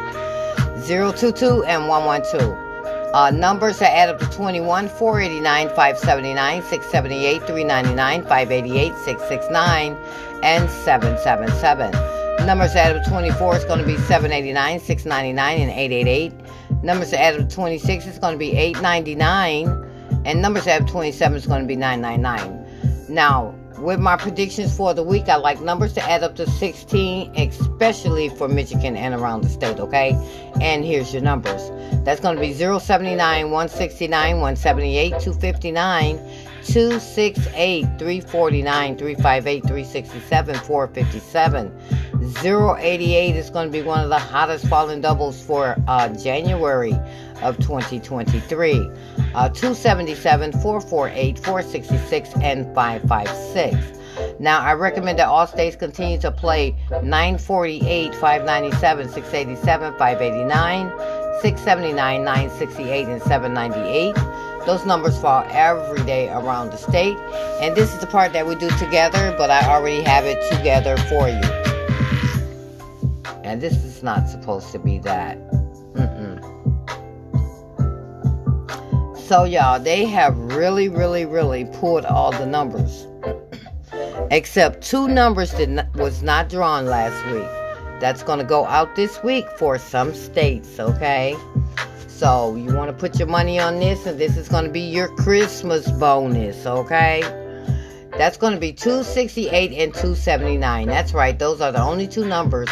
022 0.86 1.64
and 1.64 1.88
112. 1.88 3.14
Uh, 3.14 3.30
numbers 3.32 3.80
that 3.80 3.92
add 3.92 4.10
up 4.10 4.20
to 4.20 4.26
21, 4.28 4.88
489, 4.88 5.68
579, 5.70 6.62
678, 6.62 7.44
399, 7.44 8.22
588, 8.24 8.96
669, 8.96 9.98
and 10.44 10.70
777. 10.70 11.92
Numbers 12.46 12.74
that 12.74 12.90
add 12.90 12.96
up 12.98 13.04
to 13.04 13.10
24 13.10 13.58
is 13.58 13.66
going 13.66 13.80
to 13.80 13.86
be 13.86 13.98
789, 13.98 14.80
699, 14.80 15.62
and 15.62 15.72
888. 15.72 16.34
Numbers 16.84 17.12
that 17.12 17.22
add 17.22 17.40
up 17.40 17.48
to 17.48 17.56
26 17.56 18.08
is 18.08 18.20
going 18.20 18.34
to 18.34 18.40
be 18.40 18.52
899. 18.52 20.22
And 20.26 20.42
numbers 20.42 20.66
that 20.66 20.76
add 20.76 20.82
up 20.82 20.88
to 20.88 20.94
27 20.94 21.38
is 21.38 21.46
going 21.46 21.62
to 21.62 21.68
be 21.68 21.76
999. 21.76 23.14
Now, 23.14 23.54
with 23.82 24.00
my 24.00 24.16
predictions 24.16 24.76
for 24.76 24.94
the 24.94 25.04
week, 25.04 25.28
I 25.28 25.36
like 25.36 25.60
numbers 25.62 25.94
to 25.94 26.04
add 26.04 26.24
up 26.24 26.36
to 26.36 26.46
16, 26.46 27.34
especially 27.36 28.30
for 28.30 28.48
Michigan 28.48 28.96
and 28.96 29.14
around 29.14 29.42
the 29.42 29.50
state, 29.50 29.80
okay? 29.80 30.12
And 30.62 30.86
here's 30.86 31.14
your 31.14 31.24
numbers. 31.24 31.70
That's 32.06 32.22
going 32.22 32.36
to 32.36 32.42
be 32.42 32.54
079, 32.54 33.18
169, 33.18 34.36
178, 34.36 35.10
259, 35.10 36.18
268, 36.64 37.84
349, 37.98 38.98
358, 38.98 39.62
367, 39.62 40.56
457. 40.56 41.72
088 42.44 43.36
is 43.36 43.50
going 43.50 43.68
to 43.68 43.72
be 43.72 43.82
one 43.82 44.04
of 44.04 44.10
the 44.10 44.20
hottest 44.20 44.68
falling 44.68 45.02
doubles 45.02 45.44
for 45.44 45.76
uh, 45.88 46.08
January 46.10 46.94
of 47.42 47.58
2023. 47.58 48.74
Uh, 49.34 49.50
277, 49.50 50.52
448, 50.52 51.40
466, 51.40 52.30
and 52.42 52.74
556. 52.76 54.00
Now, 54.40 54.62
I 54.62 54.74
recommend 54.74 55.20
that 55.20 55.28
all 55.28 55.48
states 55.48 55.76
continue 55.76 56.20
to 56.20 56.32
play 56.32 56.76
948, 56.92 58.14
597, 58.16 59.10
687, 59.10 59.98
589, 59.98 60.90
679, 61.42 62.24
968, 62.24 63.08
and 63.08 63.22
798. 63.22 64.51
Those 64.66 64.86
numbers 64.86 65.20
fall 65.20 65.46
every 65.50 66.04
day 66.04 66.30
around 66.30 66.72
the 66.72 66.78
state. 66.78 67.18
And 67.62 67.76
this 67.76 67.94
is 67.94 68.00
the 68.00 68.08
part 68.08 68.34
that 68.34 68.46
we 68.48 68.56
do 68.56 68.70
together, 68.78 69.34
but 69.38 69.50
I 69.50 69.68
already 69.68 70.02
have 70.04 70.26
it 70.26 70.40
together 70.52 70.98
for 70.98 71.28
you. 71.28 71.42
And 73.44 73.62
this 73.62 73.84
is 73.84 74.04
not 74.04 74.30
supposed 74.30 74.72
to 74.72 74.80
be 74.80 75.00
that. 75.00 75.38
So, 79.32 79.46
y'all, 79.46 79.80
they 79.80 80.04
have 80.08 80.38
really, 80.38 80.90
really, 80.90 81.26
really 81.26 81.64
pulled 81.64 82.04
all 82.04 82.34
the 82.34 82.46
numbers. 82.46 83.08
Except 84.30 84.84
two 84.84 85.08
numbers 85.08 85.52
that 85.52 85.88
was 85.96 86.22
not 86.22 86.50
drawn 86.50 86.86
last 86.86 87.26
week. 87.34 87.48
That's 88.02 88.24
going 88.24 88.40
to 88.40 88.46
go 88.46 88.66
out 88.66 88.94
this 88.98 89.24
week 89.24 89.46
for 89.58 89.78
some 89.78 90.14
states, 90.14 90.82
okay? 90.82 91.38
So, 92.22 92.56
you 92.56 92.76
want 92.76 92.88
to 92.88 92.94
put 92.94 93.18
your 93.18 93.28
money 93.28 93.60
on 93.60 93.80
this, 93.80 94.06
and 94.06 94.20
this 94.20 94.38
is 94.38 94.48
going 94.48 94.66
to 94.66 94.70
be 94.70 94.82
your 94.82 95.08
Christmas 95.08 95.90
bonus, 95.94 96.68
okay? 96.68 97.22
That's 98.16 98.38
going 98.38 98.54
to 98.54 98.60
be 98.60 98.72
268 98.72 99.72
and 99.72 99.92
279. 99.92 100.88
That's 100.88 101.14
right, 101.16 101.40
those 101.40 101.62
are 101.62 101.72
the 101.72 101.82
only 101.82 102.08
two 102.08 102.24
numbers 102.24 102.70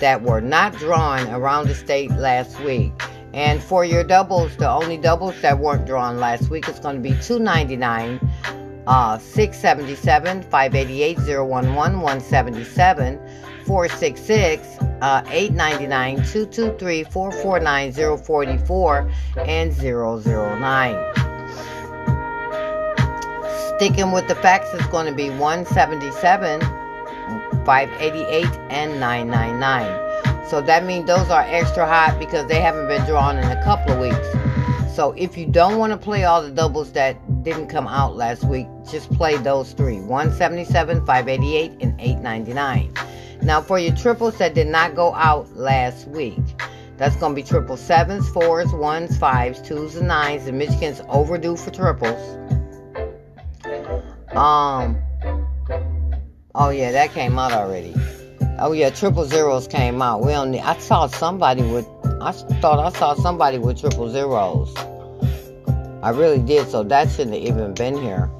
that 0.00 0.22
were 0.22 0.40
not 0.40 0.72
drawn 0.72 1.28
around 1.28 1.68
the 1.68 1.74
state 1.76 2.10
last 2.10 2.58
week. 2.62 2.90
And 3.32 3.62
for 3.62 3.84
your 3.84 4.02
doubles, 4.02 4.56
the 4.56 4.68
only 4.68 4.96
doubles 4.96 5.40
that 5.40 5.60
weren't 5.60 5.86
drawn 5.86 6.18
last 6.18 6.50
week 6.50 6.68
is 6.68 6.80
going 6.80 6.96
to 6.96 7.00
be 7.00 7.14
299, 7.22 8.18
uh, 8.88 9.18
677, 9.18 10.42
588, 10.42 11.16
011, 11.16 11.72
177, 12.00 13.20
466, 13.70 14.66
uh, 15.00 15.22
899, 15.28 16.16
223, 16.16 17.04
449, 17.04 17.92
044, 18.18 19.12
and 19.46 19.72
009. 19.78 20.96
Sticking 23.76 24.10
with 24.10 24.26
the 24.26 24.34
facts 24.34 24.74
is 24.74 24.84
going 24.88 25.06
to 25.06 25.14
be 25.14 25.30
177, 25.30 26.60
588, 27.64 28.44
and 28.70 28.98
999. 28.98 30.48
So 30.48 30.60
that 30.62 30.84
means 30.84 31.06
those 31.06 31.30
are 31.30 31.42
extra 31.42 31.86
hot 31.86 32.18
because 32.18 32.48
they 32.48 32.60
haven't 32.60 32.88
been 32.88 33.06
drawn 33.06 33.38
in 33.38 33.44
a 33.44 33.62
couple 33.62 33.92
of 33.92 34.00
weeks. 34.00 34.96
So 34.96 35.12
if 35.12 35.38
you 35.38 35.46
don't 35.46 35.78
want 35.78 35.92
to 35.92 35.96
play 35.96 36.24
all 36.24 36.42
the 36.42 36.50
doubles 36.50 36.90
that 36.94 37.16
didn't 37.44 37.68
come 37.68 37.86
out 37.86 38.16
last 38.16 38.42
week, 38.42 38.66
just 38.90 39.12
play 39.12 39.36
those 39.36 39.74
three 39.74 40.00
177, 40.00 41.06
588, 41.06 41.70
and 41.80 42.00
899. 42.00 42.92
Now 43.42 43.62
for 43.62 43.78
your 43.78 43.94
triples 43.96 44.38
that 44.38 44.54
did 44.54 44.66
not 44.66 44.94
go 44.94 45.14
out 45.14 45.54
last 45.56 46.06
week, 46.08 46.38
that's 46.96 47.16
going 47.16 47.34
to 47.34 47.36
be 47.36 47.42
triple 47.42 47.76
sevens, 47.78 48.28
fours, 48.28 48.70
ones, 48.72 49.16
fives, 49.16 49.62
twos, 49.62 49.96
and 49.96 50.08
nines. 50.08 50.46
And 50.46 50.58
Michigan's 50.58 51.00
overdue 51.08 51.56
for 51.56 51.70
triples. 51.70 52.36
Um. 54.36 54.98
Oh 56.54 56.68
yeah, 56.70 56.92
that 56.92 57.10
came 57.12 57.38
out 57.38 57.52
already. 57.52 57.94
Oh 58.58 58.72
yeah, 58.72 58.90
triple 58.90 59.24
zeros 59.24 59.66
came 59.66 60.02
out. 60.02 60.22
We 60.22 60.34
only 60.34 60.60
I 60.60 60.78
saw 60.78 61.06
somebody 61.06 61.62
with 61.62 61.86
I 62.20 62.32
thought 62.32 62.78
I 62.78 62.96
saw 62.98 63.14
somebody 63.14 63.58
with 63.58 63.80
triple 63.80 64.10
zeros. 64.10 64.74
I 66.02 66.10
really 66.10 66.38
did, 66.38 66.68
so 66.68 66.82
that 66.82 67.10
shouldn't 67.10 67.34
have 67.34 67.44
even 67.44 67.72
been 67.72 67.96
here. 67.96 68.30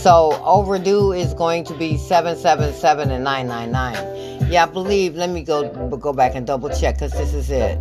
So 0.00 0.40
overdue 0.46 1.12
is 1.12 1.34
going 1.34 1.64
to 1.64 1.74
be 1.74 1.98
777 1.98 3.10
and 3.10 3.22
999. 3.22 4.50
Yeah, 4.50 4.62
I 4.62 4.66
believe. 4.66 5.14
Let 5.14 5.28
me 5.28 5.42
go 5.42 5.68
go 5.98 6.14
back 6.14 6.34
and 6.34 6.46
double 6.46 6.70
check 6.70 6.94
because 6.94 7.12
this 7.12 7.34
is 7.34 7.50
it. 7.50 7.78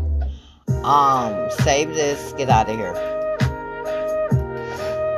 Um, 0.84 1.50
save 1.62 1.96
this. 1.96 2.34
Get 2.34 2.50
out 2.50 2.70
of 2.70 2.76
here. 2.76 2.92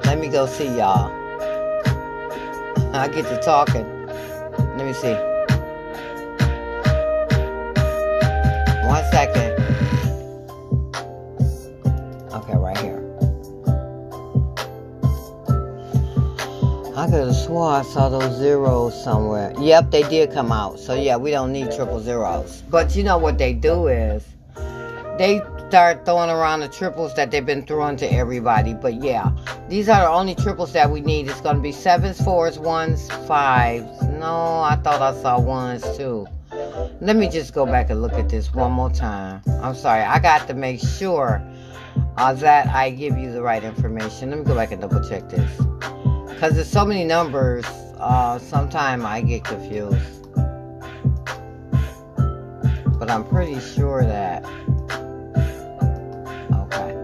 Let 0.06 0.20
me 0.20 0.28
go 0.28 0.46
see 0.46 0.68
y'all. 0.68 1.10
I 2.94 3.08
get 3.08 3.26
to 3.26 3.42
talking. 3.42 4.06
Let 4.78 4.86
me 4.86 4.94
see. 4.94 5.16
One 8.86 9.04
second. 9.10 9.58
Swore 17.52 17.74
I 17.74 17.82
saw 17.82 18.08
those 18.08 18.38
zeros 18.38 19.04
somewhere. 19.04 19.54
Yep, 19.60 19.92
they 19.92 20.04
did 20.04 20.32
come 20.32 20.54
out. 20.54 20.80
So 20.80 20.94
yeah, 20.94 21.18
we 21.18 21.32
don't 21.32 21.52
need 21.52 21.70
triple 21.74 22.00
zeros. 22.00 22.64
But 22.70 22.96
you 22.96 23.04
know 23.04 23.18
what 23.18 23.38
they 23.38 23.52
do 23.52 23.88
is 23.88 24.24
they 25.18 25.42
start 25.68 26.06
throwing 26.06 26.30
around 26.30 26.62
the 26.62 26.70
triples 26.70 27.14
that 27.16 27.30
they've 27.30 27.46
been 27.46 27.66
throwing 27.66 27.98
to 27.98 28.08
everybody. 28.10 28.74
But 28.74 29.04
yeah, 29.04 29.32
these 29.68 29.90
are 29.90 30.00
the 30.00 30.10
only 30.10 30.34
triples 30.34 30.72
that 30.72 30.90
we 30.90 31.02
need. 31.02 31.28
It's 31.28 31.42
going 31.42 31.58
to 31.58 31.62
be 31.62 31.74
sevens, 31.74 32.22
fours, 32.22 32.58
ones, 32.58 33.12
fives. 33.28 34.02
No, 34.04 34.62
I 34.62 34.80
thought 34.82 35.02
I 35.02 35.14
saw 35.22 35.38
ones 35.38 35.84
too. 35.98 36.28
Let 37.02 37.18
me 37.18 37.28
just 37.28 37.54
go 37.54 37.66
back 37.66 37.90
and 37.90 38.02
look 38.02 38.14
at 38.14 38.30
this 38.30 38.54
one 38.54 38.72
more 38.72 38.92
time. 38.92 39.42
I'm 39.62 39.76
sorry, 39.76 40.04
I 40.04 40.20
got 40.20 40.48
to 40.48 40.54
make 40.54 40.80
sure 40.80 41.44
uh, 42.16 42.32
that 42.32 42.68
I 42.68 42.92
give 42.92 43.18
you 43.18 43.34
the 43.34 43.42
right 43.42 43.62
information. 43.62 44.30
Let 44.30 44.40
me 44.40 44.46
go 44.46 44.56
back 44.56 44.72
and 44.72 44.80
double 44.80 45.06
check 45.06 45.28
this. 45.28 45.71
Because 46.42 46.56
there's 46.56 46.72
so 46.72 46.84
many 46.84 47.04
numbers, 47.04 47.66
uh, 48.00 48.40
sometimes 48.40 49.04
I 49.04 49.22
get 49.22 49.44
confused. 49.44 50.24
But 52.98 53.12
I'm 53.12 53.24
pretty 53.26 53.60
sure 53.60 54.04
that 54.04 54.44
Okay. 56.64 56.98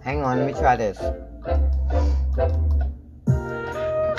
Hang 0.00 0.24
on, 0.24 0.38
let 0.38 0.46
me 0.48 0.54
try 0.54 0.74
this. 0.74 0.98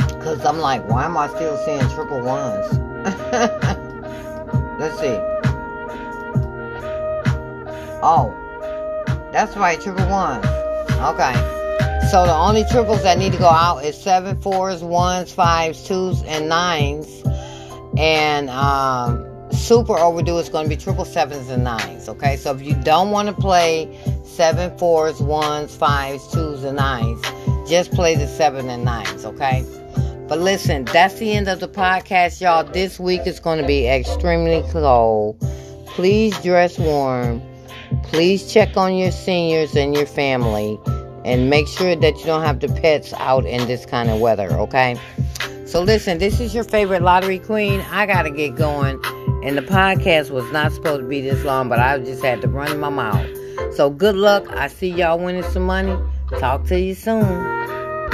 Because 0.08 0.46
I'm 0.46 0.60
like, 0.60 0.88
why 0.88 1.04
am 1.04 1.18
I 1.18 1.28
still 1.28 1.58
seeing 1.58 1.82
triple 1.90 2.22
ones? 2.22 2.66
Let's 4.80 4.98
see. 5.02 5.20
Oh, 8.02 8.34
that's 9.34 9.58
right, 9.58 9.82
triple 9.82 10.08
ones. 10.08 10.46
Okay. 11.02 11.53
So 12.14 12.28
the 12.28 12.36
only 12.36 12.64
triples 12.66 13.02
that 13.02 13.18
need 13.18 13.32
to 13.32 13.40
go 13.40 13.48
out 13.48 13.80
is 13.80 14.00
seven, 14.00 14.40
fours, 14.40 14.84
ones, 14.84 15.34
fives, 15.34 15.84
twos, 15.84 16.22
and 16.26 16.48
nines. 16.48 17.24
And 17.98 18.52
um, 18.52 19.26
super 19.52 19.98
overdue 19.98 20.38
is 20.38 20.48
going 20.48 20.66
to 20.66 20.70
be 20.70 20.78
triple 20.78 21.06
sevens 21.06 21.50
and 21.50 21.64
nines. 21.64 22.08
Okay, 22.08 22.38
so 22.38 22.52
if 22.52 22.62
you 22.62 22.76
don't 22.84 23.10
want 23.10 23.30
to 23.30 23.34
play 23.34 23.90
seven, 24.24 24.78
fours, 24.78 25.22
ones, 25.22 25.76
fives, 25.76 26.32
twos, 26.32 26.64
and 26.64 26.78
nines. 26.78 27.20
Just 27.68 27.92
play 27.94 28.14
the 28.14 28.28
seven 28.28 28.70
and 28.70 28.86
nines, 28.86 29.26
okay? 29.26 29.66
But 30.28 30.38
listen, 30.38 30.86
that's 30.86 31.16
the 31.16 31.32
end 31.32 31.48
of 31.48 31.62
the 31.62 31.68
podcast, 31.68 32.40
y'all. 32.40 32.64
This 32.64 33.00
week 33.00 33.26
is 33.26 33.40
going 33.40 33.60
to 33.60 33.66
be 33.66 33.88
extremely 33.88 34.62
cold. 34.72 35.40
Please 35.88 36.40
dress 36.44 36.78
warm. 36.78 37.42
Please 38.04 38.54
check 38.54 38.78
on 38.78 38.96
your 38.96 39.10
seniors 39.10 39.76
and 39.76 39.96
your 39.96 40.06
family. 40.06 40.78
And 41.26 41.50
make 41.50 41.68
sure 41.68 41.96
that 41.96 42.20
you 42.20 42.26
don't 42.26 42.44
have 42.44 42.60
the 42.60 42.68
pets 42.68 43.14
out 43.14 43.46
in 43.46 43.66
this 43.68 43.86
kind 43.86 44.10
of 44.10 44.20
weather, 44.20 44.52
okay? 44.60 45.00
So 45.66 45.82
listen, 45.82 46.18
this 46.18 46.40
is 46.40 46.54
your 46.54 46.64
favorite 46.64 47.02
lottery 47.02 47.40
queen. 47.40 47.82
I 47.92 48.06
got 48.06 48.24
to 48.24 48.30
get 48.30 48.56
going. 48.56 49.00
And 49.44 49.58
the 49.58 49.62
podcast 49.62 50.30
was 50.30 50.50
not 50.52 50.72
supposed 50.72 51.02
to 51.02 51.08
be 51.08 51.22
this 51.22 51.44
long, 51.44 51.70
but 51.70 51.80
I 51.80 51.98
just 52.00 52.24
had 52.24 52.42
to 52.42 52.48
run 52.48 52.80
my 52.80 52.90
mouth. 52.90 53.28
So 53.76 53.90
good 53.90 54.16
luck. 54.16 54.46
I 54.52 54.68
see 54.68 54.90
y'all 54.90 55.18
winning 55.18 55.44
some 55.44 55.64
money. 55.64 55.98
Talk 56.40 56.66
to 56.66 56.80
you 56.80 56.94
soon. 56.94 57.73